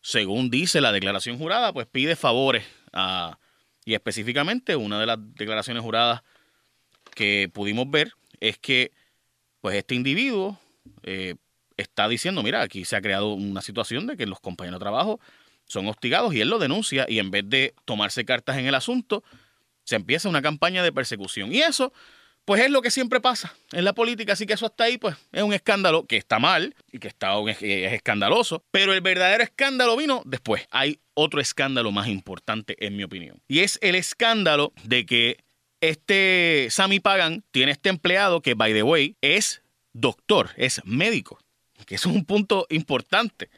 según 0.00 0.48
dice 0.48 0.80
la 0.80 0.92
declaración 0.92 1.38
jurada, 1.38 1.72
pues 1.72 1.88
pide 1.88 2.14
favores 2.14 2.64
a, 2.92 3.36
y 3.84 3.94
específicamente 3.94 4.76
una 4.76 5.00
de 5.00 5.06
las 5.06 5.18
declaraciones 5.34 5.82
juradas 5.82 6.22
que 7.16 7.50
pudimos 7.52 7.90
ver 7.90 8.12
es 8.38 8.58
que 8.58 8.92
pues 9.66 9.78
este 9.78 9.96
individuo 9.96 10.60
eh, 11.02 11.34
está 11.76 12.06
diciendo, 12.06 12.40
mira, 12.44 12.62
aquí 12.62 12.84
se 12.84 12.94
ha 12.94 13.00
creado 13.00 13.32
una 13.32 13.60
situación 13.60 14.06
de 14.06 14.16
que 14.16 14.24
los 14.24 14.38
compañeros 14.38 14.78
de 14.78 14.84
trabajo 14.84 15.18
son 15.64 15.88
hostigados 15.88 16.32
y 16.32 16.40
él 16.40 16.48
lo 16.48 16.60
denuncia 16.60 17.04
y 17.08 17.18
en 17.18 17.32
vez 17.32 17.42
de 17.48 17.74
tomarse 17.84 18.24
cartas 18.24 18.58
en 18.58 18.66
el 18.66 18.76
asunto, 18.76 19.24
se 19.82 19.96
empieza 19.96 20.28
una 20.28 20.40
campaña 20.40 20.84
de 20.84 20.92
persecución. 20.92 21.52
Y 21.52 21.62
eso, 21.62 21.92
pues 22.44 22.62
es 22.62 22.70
lo 22.70 22.80
que 22.80 22.92
siempre 22.92 23.20
pasa 23.20 23.56
en 23.72 23.84
la 23.84 23.92
política, 23.92 24.34
así 24.34 24.46
que 24.46 24.52
eso 24.52 24.66
hasta 24.66 24.84
ahí, 24.84 24.98
pues 24.98 25.16
es 25.32 25.42
un 25.42 25.52
escándalo 25.52 26.06
que 26.06 26.16
está 26.16 26.38
mal 26.38 26.76
y 26.92 27.00
que 27.00 27.08
está, 27.08 27.36
es, 27.50 27.60
es 27.60 27.92
escandaloso, 27.92 28.62
pero 28.70 28.92
el 28.92 29.00
verdadero 29.00 29.42
escándalo 29.42 29.96
vino 29.96 30.22
después. 30.26 30.68
Hay 30.70 31.00
otro 31.14 31.40
escándalo 31.40 31.90
más 31.90 32.06
importante, 32.06 32.76
en 32.86 32.96
mi 32.96 33.02
opinión, 33.02 33.42
y 33.48 33.60
es 33.62 33.80
el 33.82 33.96
escándalo 33.96 34.72
de 34.84 35.06
que 35.06 35.38
este 35.80 36.68
Sammy 36.70 37.00
Pagan 37.00 37.44
tiene 37.50 37.72
este 37.72 37.88
empleado 37.88 38.40
que, 38.40 38.54
by 38.54 38.72
the 38.72 38.82
way, 38.82 39.16
es 39.20 39.62
doctor, 39.92 40.50
es 40.56 40.82
médico 40.84 41.38
que 41.84 41.96
eso 41.96 42.10
es 42.10 42.16
un 42.16 42.24
punto 42.24 42.66
importante. 42.70 43.50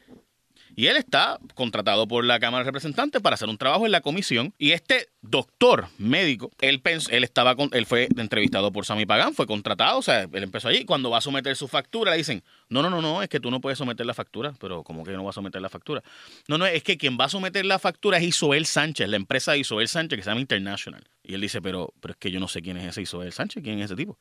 Y 0.78 0.86
él 0.86 0.96
está 0.96 1.40
contratado 1.56 2.06
por 2.06 2.24
la 2.24 2.38
Cámara 2.38 2.62
de 2.62 2.68
Representantes 2.68 3.20
para 3.20 3.34
hacer 3.34 3.48
un 3.48 3.58
trabajo 3.58 3.84
en 3.84 3.90
la 3.90 4.00
comisión. 4.00 4.54
Y 4.58 4.70
este 4.70 5.08
doctor 5.22 5.88
médico, 5.98 6.52
él, 6.60 6.80
pensó, 6.80 7.10
él, 7.10 7.24
estaba 7.24 7.56
con, 7.56 7.68
él 7.72 7.84
fue 7.84 8.06
entrevistado 8.16 8.70
por 8.70 8.86
Sammy 8.86 9.04
Pagán, 9.04 9.34
fue 9.34 9.48
contratado, 9.48 9.98
o 9.98 10.02
sea, 10.02 10.22
él 10.32 10.42
empezó 10.44 10.68
allí. 10.68 10.84
Cuando 10.84 11.10
va 11.10 11.18
a 11.18 11.20
someter 11.20 11.56
su 11.56 11.66
factura, 11.66 12.12
le 12.12 12.18
dicen, 12.18 12.44
no, 12.68 12.80
no, 12.80 12.90
no, 12.90 13.02
no, 13.02 13.24
es 13.24 13.28
que 13.28 13.40
tú 13.40 13.50
no 13.50 13.60
puedes 13.60 13.76
someter 13.76 14.06
la 14.06 14.14
factura. 14.14 14.54
Pero, 14.60 14.84
¿cómo 14.84 15.02
que 15.02 15.10
no 15.14 15.24
va 15.24 15.30
a 15.30 15.32
someter 15.32 15.60
la 15.60 15.68
factura? 15.68 16.00
No, 16.46 16.58
no, 16.58 16.66
es 16.66 16.84
que 16.84 16.96
quien 16.96 17.18
va 17.20 17.24
a 17.24 17.28
someter 17.28 17.66
la 17.66 17.80
factura 17.80 18.18
es 18.18 18.22
Isoel 18.22 18.64
Sánchez, 18.64 19.08
la 19.08 19.16
empresa 19.16 19.50
de 19.50 19.58
Isoel 19.58 19.88
Sánchez 19.88 20.16
que 20.16 20.22
se 20.22 20.30
llama 20.30 20.40
International. 20.40 21.02
Y 21.24 21.34
él 21.34 21.40
dice, 21.40 21.60
pero, 21.60 21.92
pero 22.00 22.12
es 22.12 22.18
que 22.18 22.30
yo 22.30 22.38
no 22.38 22.46
sé 22.46 22.62
quién 22.62 22.76
es 22.76 22.86
ese 22.86 23.02
Isoel 23.02 23.32
Sánchez, 23.32 23.64
quién 23.64 23.80
es 23.80 23.86
ese 23.86 23.96
tipo. 23.96 24.16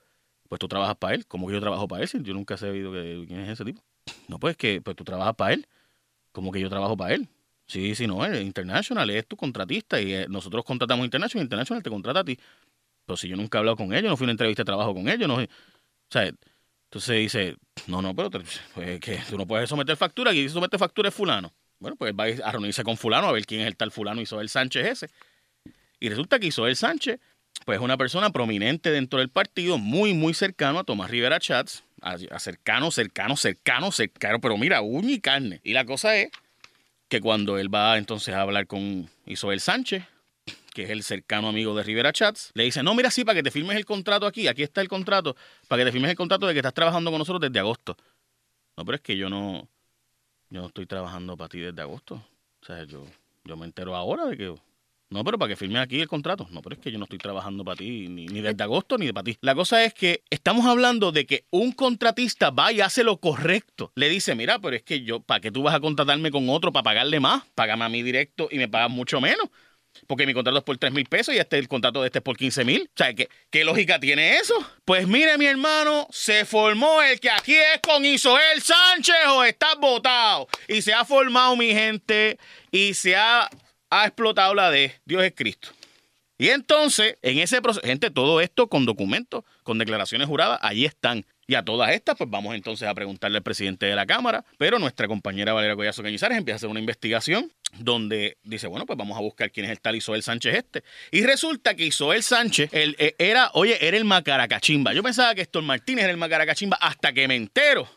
Pues 0.50 0.58
tú 0.58 0.68
trabajas 0.68 0.96
para 0.96 1.14
él. 1.14 1.28
¿Cómo 1.28 1.46
que 1.46 1.54
yo 1.54 1.62
trabajo 1.62 1.88
para 1.88 2.04
él? 2.04 2.10
Yo 2.24 2.34
nunca 2.34 2.56
he 2.56 2.58
sabido 2.58 2.94
quién 2.94 3.42
es 3.42 3.50
ese 3.50 3.64
tipo. 3.64 3.84
No, 4.28 4.40
pues 4.40 4.58
que 4.58 4.82
pues 4.82 4.98
tú 4.98 5.04
trabajas 5.04 5.36
para 5.36 5.54
él. 5.54 5.68
Como 6.38 6.52
que 6.52 6.60
yo 6.60 6.70
trabajo 6.70 6.96
para 6.96 7.16
él. 7.16 7.28
Sí, 7.66 7.96
sí, 7.96 8.06
no, 8.06 8.24
es 8.24 8.40
International 8.42 9.10
es 9.10 9.26
tu 9.26 9.36
contratista 9.36 10.00
y 10.00 10.14
eh, 10.14 10.28
nosotros 10.30 10.64
contratamos 10.64 11.04
International, 11.04 11.44
International 11.44 11.82
te 11.82 11.90
contrata 11.90 12.20
a 12.20 12.24
ti. 12.24 12.38
Pero 13.08 13.18
si 13.18 13.28
yo 13.28 13.36
nunca 13.36 13.58
he 13.58 13.60
hablado 13.60 13.76
con 13.76 13.92
ellos, 13.92 14.12
no 14.12 14.16
fui 14.16 14.26
a 14.26 14.28
una 14.28 14.34
entrevista 14.34 14.62
de 14.62 14.66
trabajo 14.66 14.94
con 14.94 15.10
ellos, 15.10 15.28
entonces 16.14 17.16
dice, 17.18 17.56
no, 17.88 18.04
no, 18.04 18.16
pero 18.16 18.30
pues, 18.30 19.00
que 19.00 19.20
tú 19.28 19.36
no 19.36 19.48
puedes 19.48 19.68
someter 19.68 19.98
factura, 19.98 20.30
aquí 20.30 20.48
somete 20.48 20.78
factura 20.78 21.10
es 21.10 21.16
fulano. 21.16 21.52
Bueno, 21.80 21.96
pues 21.98 22.14
va 22.14 22.26
a 22.26 22.52
reunirse 22.52 22.84
con 22.84 22.98
fulano 22.98 23.30
a 23.30 23.32
ver 23.32 23.48
quién 23.48 23.62
es 23.62 23.68
el 23.68 23.76
tal 23.76 23.90
fulano 23.90 24.22
Isabel 24.22 24.48
Sánchez 24.48 24.86
ese. 24.86 25.10
Y 26.00 26.10
resulta 26.10 26.38
que 26.38 26.46
Isabel 26.46 26.76
Sánchez, 26.76 27.20
pues 27.66 27.78
es 27.78 27.84
una 27.84 27.98
persona 27.98 28.30
prominente 28.30 28.92
dentro 28.92 29.20
del 29.20 29.30
partido, 29.30 29.78
muy, 29.78 30.14
muy 30.14 30.34
cercano 30.34 30.80
a 30.80 30.84
Tomás 30.84 31.10
Rivera 31.10 31.40
Chats, 31.40 31.84
a, 32.02 32.18
cercano, 32.40 32.92
cercano, 32.92 33.36
cercano, 33.36 33.92
cercano, 33.92 34.40
pero 34.40 34.58
mira, 34.58 34.82
uña 34.82 35.12
y 35.12 35.20
carne. 35.20 35.60
Y 35.64 35.74
la 35.74 35.86
cosa 35.86 36.16
es 36.16 36.30
que 37.10 37.22
cuando 37.22 37.58
él 37.58 37.74
va 37.74 37.98
entonces 37.98 38.34
a 38.36 38.42
hablar 38.42 38.68
con 38.68 39.10
Isabel 39.26 39.60
Sánchez, 39.60 40.04
que 40.74 40.84
es 40.84 40.90
el 40.92 41.04
cercano 41.04 41.50
amigo 41.50 41.76
de 41.76 41.84
Rivera 41.84 42.14
Chats, 42.14 42.52
le 42.54 42.64
dice, 42.64 42.84
no, 42.84 42.94
mira, 42.94 43.10
sí, 43.12 43.26
para 43.26 43.36
que 43.36 43.44
te 43.44 43.52
firmes 43.52 43.76
el 43.76 43.86
contrato 43.86 44.28
aquí, 44.28 44.48
aquí 44.48 44.64
está 44.64 44.82
el 44.82 44.88
contrato, 44.88 45.36
para 45.68 45.82
que 45.82 45.86
te 45.86 45.92
firmes 45.92 46.12
el 46.12 46.18
contrato 46.18 46.48
de 46.48 46.54
que 46.54 46.60
estás 46.60 46.74
trabajando 46.74 47.12
con 47.12 47.20
nosotros 47.20 47.42
desde 47.42 47.60
agosto. 47.60 47.98
No, 48.78 48.86
pero 48.86 48.96
es 48.96 49.02
que 49.02 49.18
yo 49.18 49.30
no, 49.30 49.68
yo 50.50 50.62
no 50.62 50.68
estoy 50.68 50.86
trabajando 50.86 51.36
para 51.36 51.50
ti 51.50 51.60
desde 51.60 51.82
agosto. 51.82 52.24
O 52.62 52.66
sea, 52.66 52.84
yo, 52.84 53.06
yo 53.44 53.58
me 53.58 53.66
entero 53.66 53.96
ahora 53.96 54.26
de 54.26 54.38
que 54.38 54.56
no, 55.10 55.24
pero 55.24 55.40
para 55.40 55.50
que 55.50 55.56
firme 55.56 55.80
aquí 55.80 56.02
el 56.02 56.08
contrato. 56.08 56.48
No, 56.52 56.62
pero 56.62 56.76
es 56.76 56.82
que 56.82 56.92
yo 56.92 56.98
no 56.98 57.06
estoy 57.06 57.20
trabajando 57.20 57.64
para 57.64 57.78
ti, 57.78 58.10
ni, 58.10 58.28
desde 58.28 58.62
agosto 58.62 58.98
ni 58.98 59.06
de 59.06 59.14
para 59.14 59.24
ti. 59.24 59.38
La 59.40 59.56
cosa 59.56 59.84
es 59.86 59.94
que 59.94 60.24
estamos 60.30 60.66
hablando 60.66 61.14
de 61.14 61.26
que 61.26 61.46
un 61.50 61.72
contratista 61.72 62.50
va 62.50 62.74
y 62.74 62.82
hace 62.82 63.06
lo 63.06 63.18
correcto. 63.18 63.92
Le 63.96 64.10
dice, 64.10 64.36
mira, 64.36 64.60
pero 64.60 64.76
es 64.76 64.84
que 64.84 65.04
yo, 65.04 65.22
¿para 65.22 65.40
qué 65.40 65.50
tú 65.50 65.64
vas 65.64 65.76
a 65.76 65.80
contratarme 65.80 66.30
con 66.30 66.50
otro 66.50 66.74
para 66.74 66.84
pagarle 66.84 67.22
más? 67.22 67.44
Págame 67.56 67.86
a 67.86 67.90
mí 67.90 68.04
directo 68.04 68.50
y 68.52 68.58
me 68.58 68.68
pagas 68.68 68.92
mucho 68.92 69.22
menos. 69.22 69.48
Porque 70.06 70.28
mi 70.28 70.34
contrato 70.34 70.58
es 70.58 70.64
por 70.64 70.78
3 70.78 70.92
mil 70.92 71.06
pesos 71.06 71.34
y 71.34 71.38
este 71.38 71.58
el 71.58 71.68
contrato 71.68 72.02
de 72.02 72.08
este 72.08 72.20
es 72.20 72.24
por 72.24 72.38
15 72.38 72.66
mil. 72.66 72.84
O 72.84 72.98
sea, 72.98 73.14
¿qué, 73.14 73.30
¿qué 73.50 73.64
lógica 73.64 74.00
tiene 74.00 74.38
eso? 74.38 74.54
Pues 74.84 75.08
mire, 75.08 75.38
mi 75.38 75.46
hermano, 75.46 76.06
se 76.12 76.46
formó 76.46 77.02
el 77.02 77.20
que 77.20 77.32
aquí 77.32 77.56
es 77.56 77.80
con 77.82 78.06
Isoel 78.06 78.62
Sánchez 78.62 79.16
o 79.30 79.44
está 79.44 79.74
votado. 79.76 80.50
Y 80.68 80.82
se 80.82 80.94
ha 80.94 81.06
formado, 81.06 81.56
mi 81.56 81.72
gente, 81.72 82.38
y 82.72 82.94
se 82.94 83.16
ha 83.16 83.50
ha 83.90 84.06
explotado 84.06 84.54
la 84.54 84.72
de 84.72 84.94
Dios 85.06 85.24
es 85.24 85.34
Cristo. 85.36 85.70
Y 86.40 86.50
entonces, 86.50 87.18
en 87.24 87.40
ese 87.40 87.62
proceso, 87.62 87.86
gente, 87.86 88.12
todo 88.12 88.42
esto 88.42 88.68
con 88.68 88.86
documentos, 88.86 89.44
con 89.64 89.80
declaraciones 89.80 90.28
juradas, 90.28 90.60
ahí 90.62 90.86
están. 90.86 91.26
Y 91.48 91.56
a 91.56 91.64
todas 91.64 91.92
estas, 91.92 92.16
pues 92.18 92.30
vamos 92.30 92.54
entonces 92.54 92.88
a 92.88 92.94
preguntarle 92.94 93.38
al 93.38 93.44
presidente 93.44 93.86
de 93.86 93.96
la 93.96 94.06
Cámara, 94.06 94.44
pero 94.58 94.80
nuestra 94.80 95.08
compañera 95.08 95.54
Valeria 95.54 95.76
Collazo 95.76 96.04
Cañizares 96.04 96.38
empieza 96.38 96.56
a 96.56 96.58
hacer 96.58 96.70
una 96.70 96.82
investigación 96.82 97.52
donde 97.80 98.38
dice, 98.44 98.68
bueno, 98.68 98.86
pues 98.86 98.98
vamos 98.98 99.18
a 99.18 99.22
buscar 99.22 99.50
quién 99.50 99.66
es 99.66 99.72
el 99.72 99.80
tal 99.80 99.96
Isoel 99.96 100.22
Sánchez 100.22 100.56
este. 100.56 100.84
Y 101.10 101.24
resulta 101.24 101.74
que 101.74 101.86
Isoel 101.86 102.22
Sánchez 102.22 102.70
eh, 102.74 103.16
era, 103.18 103.50
oye, 103.54 103.78
era 103.86 103.98
el 103.98 104.06
macaracachimba. 104.06 104.94
Yo 104.94 105.02
pensaba 105.02 105.34
que 105.34 105.42
Héctor 105.42 105.64
Martínez 105.64 106.04
era 106.04 106.12
el 106.12 106.18
macaracachimba 106.18 106.78
hasta 106.78 107.14
que 107.14 107.28
me 107.28 107.36
entero 107.36 107.90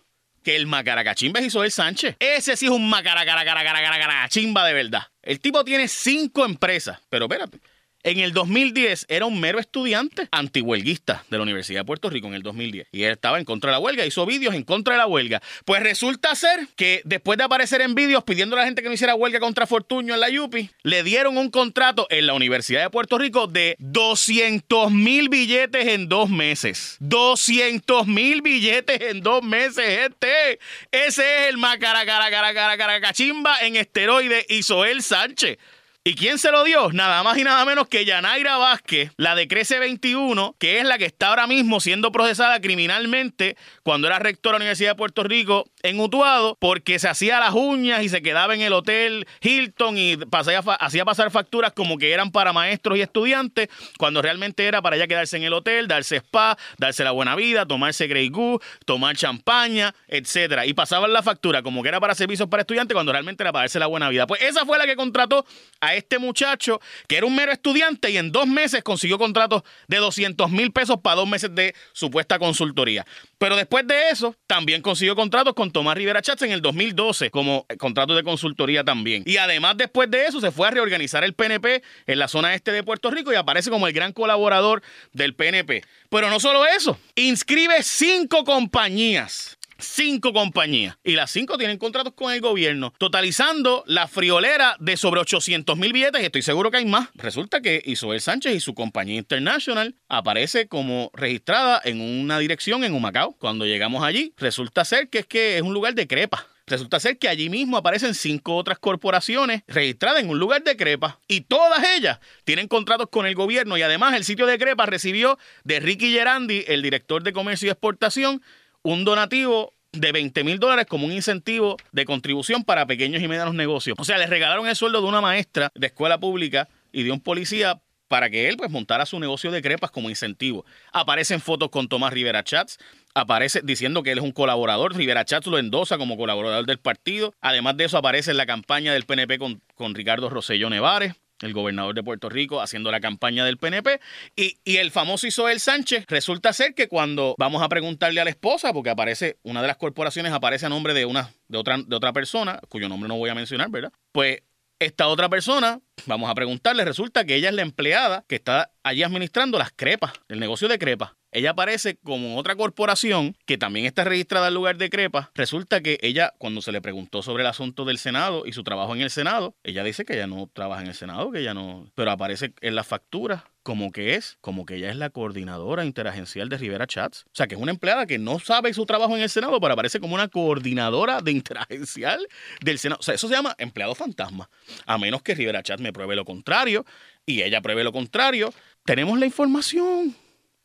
que 0.42 0.56
el 0.56 0.66
macaracachimba 0.66 1.40
es 1.40 1.46
Isoel 1.46 1.70
Sánchez. 1.70 2.16
Ese 2.18 2.56
sí 2.56 2.66
es 2.66 2.72
un 2.72 2.88
macaracachimba 2.88 4.66
de 4.66 4.72
verdad. 4.72 5.02
El 5.22 5.40
tipo 5.40 5.64
tiene 5.64 5.88
cinco 5.88 6.44
empresas, 6.44 6.98
pero 7.08 7.26
espérate. 7.26 7.60
En 8.02 8.18
el 8.18 8.32
2010 8.32 9.04
era 9.10 9.26
un 9.26 9.38
mero 9.40 9.58
estudiante 9.58 10.26
antihuelguista 10.30 11.22
de 11.28 11.36
la 11.36 11.42
Universidad 11.42 11.80
de 11.80 11.84
Puerto 11.84 12.08
Rico 12.08 12.28
en 12.28 12.34
el 12.34 12.42
2010. 12.42 12.88
Y 12.92 13.02
él 13.02 13.12
estaba 13.12 13.38
en 13.38 13.44
contra 13.44 13.70
de 13.70 13.72
la 13.72 13.78
huelga, 13.78 14.06
hizo 14.06 14.24
vídeos 14.24 14.54
en 14.54 14.62
contra 14.62 14.94
de 14.94 14.98
la 14.98 15.06
huelga. 15.06 15.42
Pues 15.66 15.82
resulta 15.82 16.34
ser 16.34 16.66
que 16.76 17.02
después 17.04 17.36
de 17.36 17.44
aparecer 17.44 17.82
en 17.82 17.94
vídeos 17.94 18.24
pidiendo 18.24 18.56
a 18.56 18.60
la 18.60 18.64
gente 18.64 18.80
que 18.80 18.88
no 18.88 18.94
hiciera 18.94 19.14
huelga 19.14 19.38
contra 19.38 19.66
Fortuño 19.66 20.14
en 20.14 20.20
la 20.20 20.30
Yupi, 20.30 20.70
le 20.82 21.02
dieron 21.02 21.36
un 21.36 21.50
contrato 21.50 22.06
en 22.08 22.26
la 22.26 22.32
Universidad 22.32 22.82
de 22.82 22.88
Puerto 22.88 23.18
Rico 23.18 23.46
de 23.46 23.76
200 23.80 24.90
mil 24.90 25.28
billetes 25.28 25.88
en 25.88 26.08
dos 26.08 26.30
meses. 26.30 26.96
200 27.00 28.06
mil 28.06 28.40
billetes 28.40 28.98
en 28.98 29.20
dos 29.20 29.42
meses, 29.42 30.06
este. 30.06 30.58
Ese 30.90 31.22
es 31.22 31.50
el 31.50 31.58
macaracaracaracaracachimba 31.58 33.60
en 33.60 33.76
esteroide 33.76 34.46
Isoel 34.48 35.02
Sánchez. 35.02 35.58
¿Y 36.02 36.14
quién 36.14 36.38
se 36.38 36.50
lo 36.50 36.64
dio? 36.64 36.90
Nada 36.92 37.22
más 37.22 37.36
y 37.36 37.44
nada 37.44 37.62
menos 37.66 37.86
que 37.86 38.06
Yanaira 38.06 38.56
Vázquez, 38.56 39.12
la 39.18 39.34
de 39.34 39.46
Crece 39.46 39.78
21, 39.78 40.56
que 40.58 40.78
es 40.78 40.86
la 40.86 40.96
que 40.96 41.04
está 41.04 41.28
ahora 41.28 41.46
mismo 41.46 41.78
siendo 41.78 42.10
procesada 42.10 42.58
criminalmente 42.62 43.58
cuando 43.82 44.06
era 44.06 44.18
rectora 44.18 44.54
de 44.54 44.60
la 44.60 44.62
Universidad 44.62 44.92
de 44.92 44.94
Puerto 44.94 45.24
Rico 45.24 45.68
en 45.82 46.00
Utuado, 46.00 46.56
porque 46.58 46.98
se 46.98 47.06
hacía 47.06 47.38
las 47.38 47.52
uñas 47.52 48.02
y 48.02 48.08
se 48.08 48.22
quedaba 48.22 48.54
en 48.54 48.62
el 48.62 48.72
hotel 48.72 49.26
Hilton 49.42 49.98
y 49.98 50.16
pasaba, 50.16 50.74
hacía 50.76 51.04
pasar 51.04 51.30
facturas 51.30 51.74
como 51.74 51.98
que 51.98 52.12
eran 52.12 52.30
para 52.30 52.54
maestros 52.54 52.96
y 52.96 53.02
estudiantes, 53.02 53.68
cuando 53.98 54.22
realmente 54.22 54.66
era 54.66 54.80
para 54.80 54.96
ella 54.96 55.06
quedarse 55.06 55.36
en 55.36 55.42
el 55.42 55.52
hotel, 55.52 55.86
darse 55.86 56.16
spa, 56.16 56.56
darse 56.78 57.04
la 57.04 57.10
buena 57.10 57.36
vida, 57.36 57.66
tomarse 57.66 58.06
Grey 58.06 58.30
Goose, 58.30 58.64
tomar 58.86 59.16
champaña, 59.16 59.94
etcétera. 60.08 60.64
Y 60.64 60.72
pasaban 60.72 61.12
la 61.12 61.22
factura 61.22 61.62
como 61.62 61.82
que 61.82 61.90
era 61.90 62.00
para 62.00 62.14
servicios 62.14 62.48
para 62.48 62.62
estudiantes 62.62 62.94
cuando 62.94 63.12
realmente 63.12 63.42
era 63.42 63.52
para 63.52 63.64
darse 63.64 63.78
la 63.78 63.86
buena 63.86 64.08
vida. 64.08 64.26
Pues 64.26 64.40
esa 64.40 64.64
fue 64.64 64.78
la 64.78 64.86
que 64.86 64.96
contrató 64.96 65.44
a 65.82 65.89
este 65.94 66.18
muchacho 66.18 66.80
que 67.08 67.16
era 67.16 67.26
un 67.26 67.34
mero 67.34 67.52
estudiante 67.52 68.10
y 68.10 68.16
en 68.16 68.32
dos 68.32 68.46
meses 68.46 68.82
consiguió 68.82 69.18
contratos 69.18 69.62
de 69.88 69.98
200 69.98 70.50
mil 70.50 70.72
pesos 70.72 70.98
para 71.02 71.16
dos 71.16 71.28
meses 71.28 71.54
de 71.54 71.74
supuesta 71.92 72.38
consultoría. 72.38 73.06
Pero 73.38 73.56
después 73.56 73.86
de 73.86 74.10
eso, 74.10 74.34
también 74.46 74.82
consiguió 74.82 75.16
contratos 75.16 75.54
con 75.54 75.70
Tomás 75.70 75.96
Rivera 75.96 76.22
Chats 76.22 76.42
en 76.42 76.52
el 76.52 76.60
2012 76.60 77.30
como 77.30 77.66
contratos 77.78 78.16
de 78.16 78.22
consultoría 78.22 78.84
también. 78.84 79.22
Y 79.26 79.36
además 79.38 79.76
después 79.76 80.10
de 80.10 80.26
eso 80.26 80.40
se 80.40 80.50
fue 80.50 80.68
a 80.68 80.70
reorganizar 80.70 81.24
el 81.24 81.34
PNP 81.34 81.82
en 82.06 82.18
la 82.18 82.28
zona 82.28 82.54
este 82.54 82.72
de 82.72 82.82
Puerto 82.82 83.10
Rico 83.10 83.32
y 83.32 83.36
aparece 83.36 83.70
como 83.70 83.86
el 83.86 83.92
gran 83.92 84.12
colaborador 84.12 84.82
del 85.12 85.34
PNP. 85.34 85.82
Pero 86.08 86.30
no 86.30 86.40
solo 86.40 86.66
eso, 86.66 86.98
inscribe 87.14 87.82
cinco 87.82 88.44
compañías 88.44 89.59
cinco 89.80 90.32
compañías 90.32 90.98
y 91.04 91.12
las 91.12 91.30
cinco 91.30 91.58
tienen 91.58 91.78
contratos 91.78 92.14
con 92.14 92.32
el 92.32 92.40
gobierno, 92.40 92.92
totalizando 92.98 93.84
la 93.86 94.08
friolera 94.08 94.76
de 94.80 94.96
sobre 94.96 95.20
800 95.20 95.76
mil 95.76 95.92
billetes 95.92 96.22
y 96.22 96.26
estoy 96.26 96.42
seguro 96.42 96.70
que 96.70 96.78
hay 96.78 96.86
más. 96.86 97.08
Resulta 97.14 97.60
que 97.60 97.82
Isabel 97.84 98.20
Sánchez 98.20 98.54
y 98.54 98.60
su 98.60 98.74
compañía 98.74 99.16
International 99.16 99.94
aparece 100.08 100.68
como 100.68 101.10
registrada 101.14 101.80
en 101.84 102.00
una 102.00 102.38
dirección 102.38 102.84
en 102.84 102.94
Humacao. 102.94 103.36
Cuando 103.38 103.66
llegamos 103.66 104.04
allí, 104.04 104.32
resulta 104.36 104.84
ser 104.84 105.08
que 105.08 105.20
es 105.20 105.26
que 105.26 105.56
es 105.56 105.62
un 105.62 105.74
lugar 105.74 105.94
de 105.94 106.06
crepa. 106.06 106.46
Resulta 106.70 107.00
ser 107.00 107.18
que 107.18 107.28
allí 107.28 107.50
mismo 107.50 107.76
aparecen 107.76 108.14
cinco 108.14 108.54
otras 108.54 108.78
corporaciones 108.78 109.62
registradas 109.66 110.22
en 110.22 110.30
un 110.30 110.38
lugar 110.38 110.62
de 110.62 110.76
crepa 110.76 111.18
y 111.26 111.40
todas 111.40 111.82
ellas 111.96 112.20
tienen 112.44 112.68
contratos 112.68 113.08
con 113.10 113.26
el 113.26 113.34
gobierno 113.34 113.76
y 113.76 113.82
además 113.82 114.14
el 114.14 114.22
sitio 114.22 114.46
de 114.46 114.56
crepa 114.56 114.86
recibió 114.86 115.36
de 115.64 115.80
Ricky 115.80 116.12
Gerandi, 116.12 116.64
el 116.68 116.82
director 116.82 117.24
de 117.24 117.32
comercio 117.32 117.66
y 117.66 117.70
exportación, 117.70 118.40
un 118.82 119.04
donativo 119.04 119.74
de 119.92 120.12
20 120.12 120.44
mil 120.44 120.58
dólares 120.58 120.86
como 120.86 121.06
un 121.06 121.12
incentivo 121.12 121.76
de 121.92 122.04
contribución 122.04 122.64
para 122.64 122.86
pequeños 122.86 123.22
y 123.22 123.28
medianos 123.28 123.54
negocios. 123.54 123.96
O 123.98 124.04
sea, 124.04 124.18
les 124.18 124.30
regalaron 124.30 124.68
el 124.68 124.76
sueldo 124.76 125.00
de 125.00 125.08
una 125.08 125.20
maestra 125.20 125.70
de 125.74 125.88
escuela 125.88 126.18
pública 126.18 126.68
y 126.92 127.02
de 127.02 127.12
un 127.12 127.20
policía 127.20 127.80
para 128.08 128.28
que 128.28 128.48
él 128.48 128.56
pues 128.56 128.70
montara 128.70 129.06
su 129.06 129.20
negocio 129.20 129.52
de 129.52 129.62
crepas 129.62 129.90
como 129.90 130.10
incentivo. 130.10 130.64
Aparecen 130.92 131.40
fotos 131.40 131.70
con 131.70 131.88
Tomás 131.88 132.12
Rivera 132.12 132.42
Chats, 132.42 132.78
aparece 133.14 133.60
diciendo 133.62 134.02
que 134.02 134.12
él 134.12 134.18
es 134.18 134.24
un 134.24 134.32
colaborador, 134.32 134.96
Rivera 134.96 135.24
Chats 135.24 135.46
lo 135.46 135.58
endosa 135.58 135.96
como 135.96 136.16
colaborador 136.16 136.66
del 136.66 136.78
partido. 136.78 137.34
Además 137.40 137.76
de 137.76 137.84
eso 137.84 137.98
aparece 137.98 138.32
en 138.32 138.36
la 138.36 138.46
campaña 138.46 138.92
del 138.92 139.06
PNP 139.06 139.38
con, 139.38 139.62
con 139.74 139.94
Ricardo 139.94 140.28
Rosselló 140.28 140.70
Nevares 140.70 141.14
el 141.40 141.52
gobernador 141.52 141.94
de 141.94 142.02
Puerto 142.02 142.28
Rico, 142.28 142.60
haciendo 142.60 142.90
la 142.90 143.00
campaña 143.00 143.44
del 143.44 143.56
PNP. 143.56 144.00
Y, 144.36 144.58
el 144.64 144.90
famoso 144.90 145.26
Isabel 145.26 145.60
Sánchez, 145.60 146.06
resulta 146.08 146.52
ser 146.52 146.74
que 146.74 146.88
cuando 146.88 147.34
vamos 147.38 147.62
a 147.62 147.68
preguntarle 147.68 148.20
a 148.20 148.24
la 148.24 148.30
esposa, 148.30 148.72
porque 148.72 148.90
aparece, 148.90 149.38
una 149.42 149.60
de 149.60 149.68
las 149.68 149.76
corporaciones 149.76 150.32
aparece 150.32 150.66
a 150.66 150.68
nombre 150.68 150.94
de 150.94 151.04
una, 151.04 151.30
de 151.48 151.58
otra, 151.58 151.78
de 151.78 151.96
otra 151.96 152.12
persona, 152.12 152.60
cuyo 152.68 152.88
nombre 152.88 153.08
no 153.08 153.16
voy 153.16 153.30
a 153.30 153.34
mencionar, 153.34 153.70
¿verdad? 153.70 153.92
Pues 154.12 154.42
esta 154.78 155.08
otra 155.08 155.28
persona, 155.28 155.80
vamos 156.06 156.30
a 156.30 156.34
preguntarle, 156.34 156.84
resulta 156.84 157.24
que 157.24 157.34
ella 157.36 157.50
es 157.50 157.54
la 157.54 157.62
empleada 157.62 158.24
que 158.26 158.36
está 158.36 158.72
allí 158.82 159.02
administrando 159.02 159.58
las 159.58 159.72
crepas, 159.72 160.12
el 160.28 160.40
negocio 160.40 160.68
de 160.68 160.78
crepas. 160.78 161.12
Ella 161.32 161.50
aparece 161.50 161.96
como 161.96 162.36
otra 162.36 162.56
corporación 162.56 163.36
que 163.46 163.56
también 163.56 163.86
está 163.86 164.04
registrada 164.04 164.48
en 164.48 164.54
lugar 164.54 164.76
de 164.78 164.90
Crepa. 164.90 165.30
Resulta 165.34 165.80
que 165.80 165.98
ella, 166.02 166.34
cuando 166.38 166.60
se 166.60 166.72
le 166.72 166.80
preguntó 166.80 167.22
sobre 167.22 167.42
el 167.42 167.46
asunto 167.46 167.84
del 167.84 167.98
Senado 167.98 168.44
y 168.46 168.52
su 168.52 168.64
trabajo 168.64 168.94
en 168.94 169.02
el 169.02 169.10
Senado, 169.10 169.54
ella 169.62 169.84
dice 169.84 170.04
que 170.04 170.14
ella 170.14 170.26
no 170.26 170.50
trabaja 170.52 170.82
en 170.82 170.88
el 170.88 170.94
Senado, 170.94 171.30
que 171.30 171.40
ella 171.40 171.54
no. 171.54 171.90
Pero 171.94 172.10
aparece 172.10 172.52
en 172.60 172.74
la 172.74 172.82
factura 172.82 173.44
como 173.62 173.92
que 173.92 174.14
es, 174.14 174.38
como 174.40 174.66
que 174.66 174.76
ella 174.76 174.90
es 174.90 174.96
la 174.96 175.10
coordinadora 175.10 175.84
interagencial 175.84 176.48
de 176.48 176.56
Rivera 176.56 176.86
Chats. 176.86 177.24
O 177.26 177.34
sea, 177.34 177.46
que 177.46 177.54
es 177.54 177.60
una 177.60 177.70
empleada 177.70 178.06
que 178.06 178.18
no 178.18 178.40
sabe 178.40 178.74
su 178.74 178.84
trabajo 178.84 179.14
en 179.14 179.22
el 179.22 179.30
Senado, 179.30 179.60
pero 179.60 179.74
aparece 179.74 180.00
como 180.00 180.14
una 180.14 180.28
coordinadora 180.28 181.20
de 181.20 181.30
interagencial 181.30 182.26
del 182.60 182.78
Senado. 182.80 182.98
O 182.98 183.02
sea, 183.02 183.14
eso 183.14 183.28
se 183.28 183.34
llama 183.34 183.54
empleado 183.58 183.94
fantasma. 183.94 184.50
A 184.86 184.98
menos 184.98 185.22
que 185.22 185.34
Rivera 185.34 185.62
Chats 185.62 185.80
me 185.80 185.92
pruebe 185.92 186.16
lo 186.16 186.24
contrario 186.24 186.84
y 187.24 187.42
ella 187.42 187.60
pruebe 187.60 187.84
lo 187.84 187.92
contrario. 187.92 188.52
Tenemos 188.84 189.18
la 189.18 189.26
información. 189.26 190.16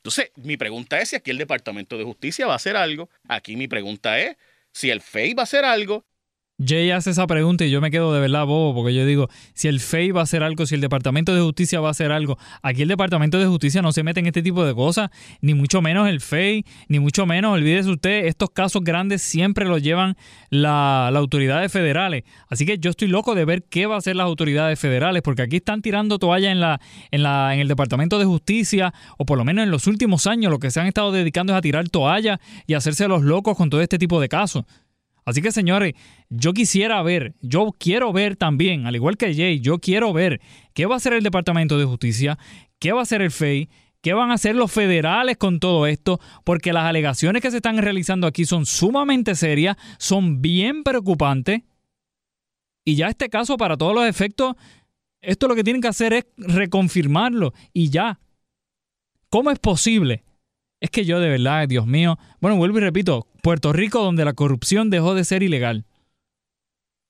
Entonces, 0.06 0.32
mi 0.36 0.56
pregunta 0.56 1.00
es 1.00 1.10
si 1.10 1.16
aquí 1.16 1.32
el 1.32 1.40
Departamento 1.40 1.98
de 1.98 2.04
Justicia 2.04 2.46
va 2.46 2.54
a 2.54 2.58
hacer 2.58 2.78
algo. 2.78 3.10
Aquí 3.28 3.56
mi 3.56 3.68
pregunta 3.68 4.20
es 4.20 4.38
si 4.72 4.92
el 4.92 5.02
FEI 5.02 5.34
va 5.34 5.42
a 5.42 5.46
hacer 5.46 5.66
algo 5.66 6.06
Jay 6.64 6.90
hace 6.92 7.10
esa 7.10 7.28
pregunta 7.28 7.66
y 7.66 7.70
yo 7.70 7.82
me 7.82 7.92
quedo 7.92 8.14
de 8.14 8.22
verdad 8.22 8.46
bobo 8.46 8.74
porque 8.74 8.94
yo 8.94 9.06
digo, 9.06 9.28
si 9.54 9.68
el 9.68 9.82
FEI 9.82 10.12
va 10.12 10.22
a 10.22 10.24
hacer 10.24 10.42
algo, 10.42 10.66
si 10.66 10.76
el 10.76 10.80
Departamento 10.80 11.36
de 11.36 11.42
Justicia 11.42 11.82
va 11.82 11.90
a 11.90 11.92
hacer 11.92 12.14
algo, 12.14 12.38
aquí 12.62 12.84
el 12.84 12.88
Departamento 12.88 13.38
de 13.38 13.46
Justicia 13.46 13.82
no 13.82 13.92
se 13.92 14.04
mete 14.04 14.22
en 14.22 14.28
este 14.28 14.42
tipo 14.42 14.64
de 14.64 14.74
cosas, 14.74 15.10
ni 15.42 15.54
mucho 15.54 15.82
menos 15.82 16.08
el 16.08 16.22
FEI, 16.22 16.66
ni 16.88 17.00
mucho 17.00 17.26
menos, 17.26 17.52
olvídese 17.52 17.90
usted, 17.90 18.26
estos 18.28 18.52
casos 18.52 18.86
grandes 18.86 19.22
siempre 19.22 19.66
los 19.66 19.84
llevan 19.84 20.16
las 20.50 21.14
autoridades 21.14 21.70
federales. 21.74 22.24
Así 22.48 22.66
que 22.66 22.78
yo 22.78 22.90
estoy 22.90 23.10
loco 23.10 23.36
de 23.36 23.44
ver 23.44 23.64
qué 23.64 23.86
va 23.86 23.96
a 23.96 23.98
hacer 23.98 24.16
las 24.16 24.26
autoridades 24.26 24.80
federales, 24.80 25.24
porque 25.24 25.42
aquí 25.42 25.58
están 25.58 25.82
tirando 25.82 26.20
toalla 26.20 26.52
en, 26.52 26.62
la, 26.62 26.80
en, 27.12 27.24
la, 27.24 27.54
en 27.54 27.60
el 27.60 27.68
Departamento 27.68 28.18
de 28.18 28.24
Justicia, 28.24 28.94
o 29.18 29.26
por 29.26 29.38
lo 29.38 29.44
menos 29.44 29.64
en 29.64 29.72
los 29.72 29.88
últimos 29.88 30.26
años 30.26 30.54
lo 30.54 30.60
que 30.60 30.72
se 30.72 30.80
han 30.80 30.88
estado 30.88 31.12
dedicando 31.12 31.52
es 31.52 31.58
a 31.58 31.62
tirar 31.62 31.90
toalla 31.90 32.40
y 32.66 32.76
hacerse 32.76 33.10
los 33.10 33.24
locos 33.24 33.58
con 33.58 33.70
todo 33.70 33.82
este 33.82 34.00
tipo 34.00 34.22
de 34.22 34.30
casos. 34.30 34.64
Así 35.26 35.42
que 35.42 35.52
señores, 35.52 35.94
yo 36.30 36.54
quisiera 36.54 37.02
ver, 37.02 37.34
yo 37.42 37.74
quiero 37.78 38.14
ver 38.14 38.36
también, 38.36 38.86
al 38.86 38.96
igual 38.96 39.18
que 39.18 39.34
Jay, 39.34 39.60
yo 39.60 39.80
quiero 39.80 40.14
ver 40.14 40.40
qué 40.76 40.86
va 40.86 40.94
a 40.94 40.98
hacer 40.98 41.14
el 41.14 41.24
Departamento 41.24 41.80
de 41.80 41.86
Justicia, 41.86 42.38
qué 42.78 42.92
va 42.92 43.00
a 43.00 43.04
hacer 43.04 43.24
el 43.24 43.32
FEI, 43.32 43.68
qué 44.02 44.14
van 44.14 44.30
a 44.30 44.36
hacer 44.36 44.56
los 44.56 44.72
federales 44.72 45.38
con 45.38 45.60
todo 45.60 45.88
esto, 45.88 46.20
porque 46.44 46.74
las 46.74 46.84
alegaciones 46.84 47.42
que 47.42 47.50
se 47.50 47.58
están 47.58 47.80
realizando 47.80 48.28
aquí 48.28 48.46
son 48.46 48.68
sumamente 48.68 49.34
serias, 49.34 49.78
son 49.98 50.44
bien 50.44 50.84
preocupantes. 50.84 51.64
Y 52.86 52.96
ya 52.96 53.08
este 53.08 53.30
caso, 53.30 53.58
para 53.58 53.78
todos 53.78 53.96
los 53.96 54.06
efectos, 54.06 54.54
esto 55.22 55.48
lo 55.48 55.56
que 55.56 55.64
tienen 55.64 55.82
que 55.82 55.88
hacer 55.88 56.14
es 56.14 56.26
reconfirmarlo 56.38 57.52
y 57.74 57.90
ya. 57.90 58.20
¿Cómo 59.30 59.50
es 59.50 59.58
posible 59.58 60.24
es 60.82 60.90
que 60.90 61.06
yo 61.06 61.20
de 61.20 61.30
verdad, 61.30 61.68
Dios 61.68 61.88
mío, 61.88 62.18
bueno, 62.40 62.58
vuelvo 62.58 62.78
y 62.78 62.82
repito, 62.82 63.28
Puerto 63.42 63.74
Rico 63.74 64.04
donde 64.04 64.26
la 64.26 64.34
corrupción 64.34 64.90
dejó 64.90 65.16
de 65.16 65.24
ser 65.24 65.44
ilegal. 65.44 65.86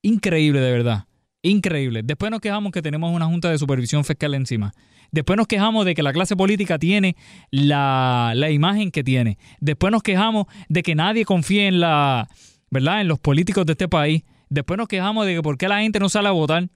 Increíble 0.02 0.60
de 0.60 0.72
verdad, 0.72 1.06
increíble. 1.42 2.02
Después 2.04 2.30
nos 2.30 2.40
quejamos 2.40 2.72
que 2.72 2.82
tenemos 2.82 3.14
una 3.14 3.26
junta 3.26 3.50
de 3.50 3.58
supervisión 3.58 4.04
fiscal 4.04 4.34
encima. 4.34 4.72
Después 5.10 5.36
nos 5.36 5.46
quejamos 5.46 5.84
de 5.84 5.94
que 5.94 6.02
la 6.02 6.12
clase 6.12 6.36
política 6.36 6.78
tiene 6.78 7.16
la, 7.50 8.32
la 8.34 8.50
imagen 8.50 8.90
que 8.90 9.04
tiene. 9.04 9.38
Después 9.60 9.90
nos 9.90 10.02
quejamos 10.02 10.46
de 10.68 10.82
que 10.82 10.94
nadie 10.94 11.24
confíe 11.24 11.68
en 11.68 11.80
la, 11.80 12.28
¿verdad? 12.70 13.00
En 13.00 13.08
los 13.08 13.18
políticos 13.18 13.66
de 13.66 13.72
este 13.72 13.88
país. 13.88 14.22
Después 14.48 14.78
nos 14.78 14.88
quejamos 14.88 15.26
de 15.26 15.34
que 15.34 15.42
por 15.42 15.58
qué 15.58 15.68
la 15.68 15.80
gente 15.80 15.98
no 15.98 16.08
sale 16.08 16.28
a 16.28 16.32
votar. 16.32 16.68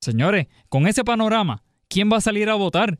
Señores, 0.00 0.46
con 0.68 0.86
ese 0.86 1.04
panorama, 1.04 1.62
¿quién 1.88 2.10
va 2.10 2.16
a 2.16 2.22
salir 2.22 2.48
a 2.48 2.54
votar? 2.54 2.98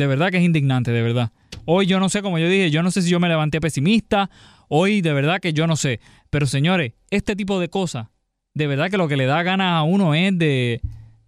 De 0.00 0.06
verdad 0.06 0.30
que 0.30 0.38
es 0.38 0.44
indignante, 0.44 0.92
de 0.92 1.02
verdad. 1.02 1.30
Hoy 1.66 1.84
yo 1.84 2.00
no 2.00 2.08
sé, 2.08 2.22
como 2.22 2.38
yo 2.38 2.48
dije, 2.48 2.70
yo 2.70 2.82
no 2.82 2.90
sé 2.90 3.02
si 3.02 3.10
yo 3.10 3.20
me 3.20 3.28
levanté 3.28 3.60
pesimista. 3.60 4.30
Hoy 4.68 5.02
de 5.02 5.12
verdad 5.12 5.40
que 5.40 5.52
yo 5.52 5.66
no 5.66 5.76
sé. 5.76 6.00
Pero 6.30 6.46
señores, 6.46 6.94
este 7.10 7.36
tipo 7.36 7.60
de 7.60 7.68
cosas, 7.68 8.06
de 8.54 8.66
verdad 8.66 8.90
que 8.90 8.96
lo 8.96 9.08
que 9.08 9.18
le 9.18 9.26
da 9.26 9.42
ganas 9.42 9.74
a 9.74 9.82
uno 9.82 10.14
es 10.14 10.38
de, 10.38 10.80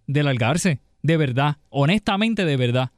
de 0.07 0.23
largarse. 0.23 0.79
De 1.03 1.17
verdad. 1.17 1.57
Honestamente, 1.69 2.45
de 2.45 2.57
verdad. 2.57 2.89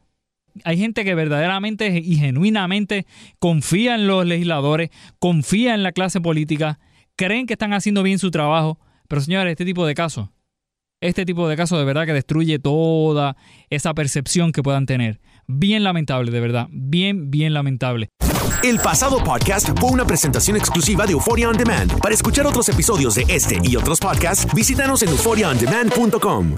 Hay 0.64 0.78
gente 0.78 1.04
que 1.04 1.14
verdaderamente 1.14 2.02
y 2.02 2.16
genuinamente 2.16 3.06
confía 3.40 3.96
en 3.96 4.08
los 4.08 4.26
legisladores, 4.26 4.92
confía 5.20 5.74
en 5.74 5.84
la 5.84 5.92
clase 5.92 6.22
política, 6.22 6.80
creen 7.18 7.48
que 7.48 7.56
están 7.56 7.74
haciendo 7.74 8.02
bien 8.02 8.18
su 8.18 8.32
trabajo. 8.32 8.80
Pero 9.10 9.20
señores, 9.20 9.52
este 9.52 9.66
tipo 9.66 9.86
de 9.86 9.94
casos, 9.94 10.30
este 11.02 11.26
tipo 11.26 11.50
de 11.50 11.58
casos 11.58 11.78
de 11.78 11.84
verdad 11.84 12.06
que 12.06 12.14
destruye 12.14 12.60
toda 12.60 13.36
esa 13.70 13.94
percepción 13.94 14.54
que 14.54 14.64
puedan 14.64 14.86
tener. 14.86 15.20
Bien 15.48 15.84
lamentable, 15.84 16.32
de 16.32 16.40
verdad. 16.40 16.68
Bien, 16.72 17.30
bien 17.30 17.54
lamentable. 17.54 18.10
El 18.64 18.80
pasado 18.80 19.24
podcast 19.24 19.70
fue 19.80 19.92
una 19.92 20.06
presentación 20.06 20.58
exclusiva 20.58 21.06
de 21.06 21.14
Euphoria 21.14 21.50
On 21.50 21.58
Demand. 21.58 22.00
Para 22.00 22.16
escuchar 22.16 22.48
otros 22.48 22.68
episodios 22.70 23.16
de 23.16 23.26
este 23.28 23.60
y 23.64 23.76
otros 23.76 24.00
podcasts, 24.00 24.48
visítanos 24.54 25.04
en 25.04 25.10
euphoriaondemand.com. 25.10 26.58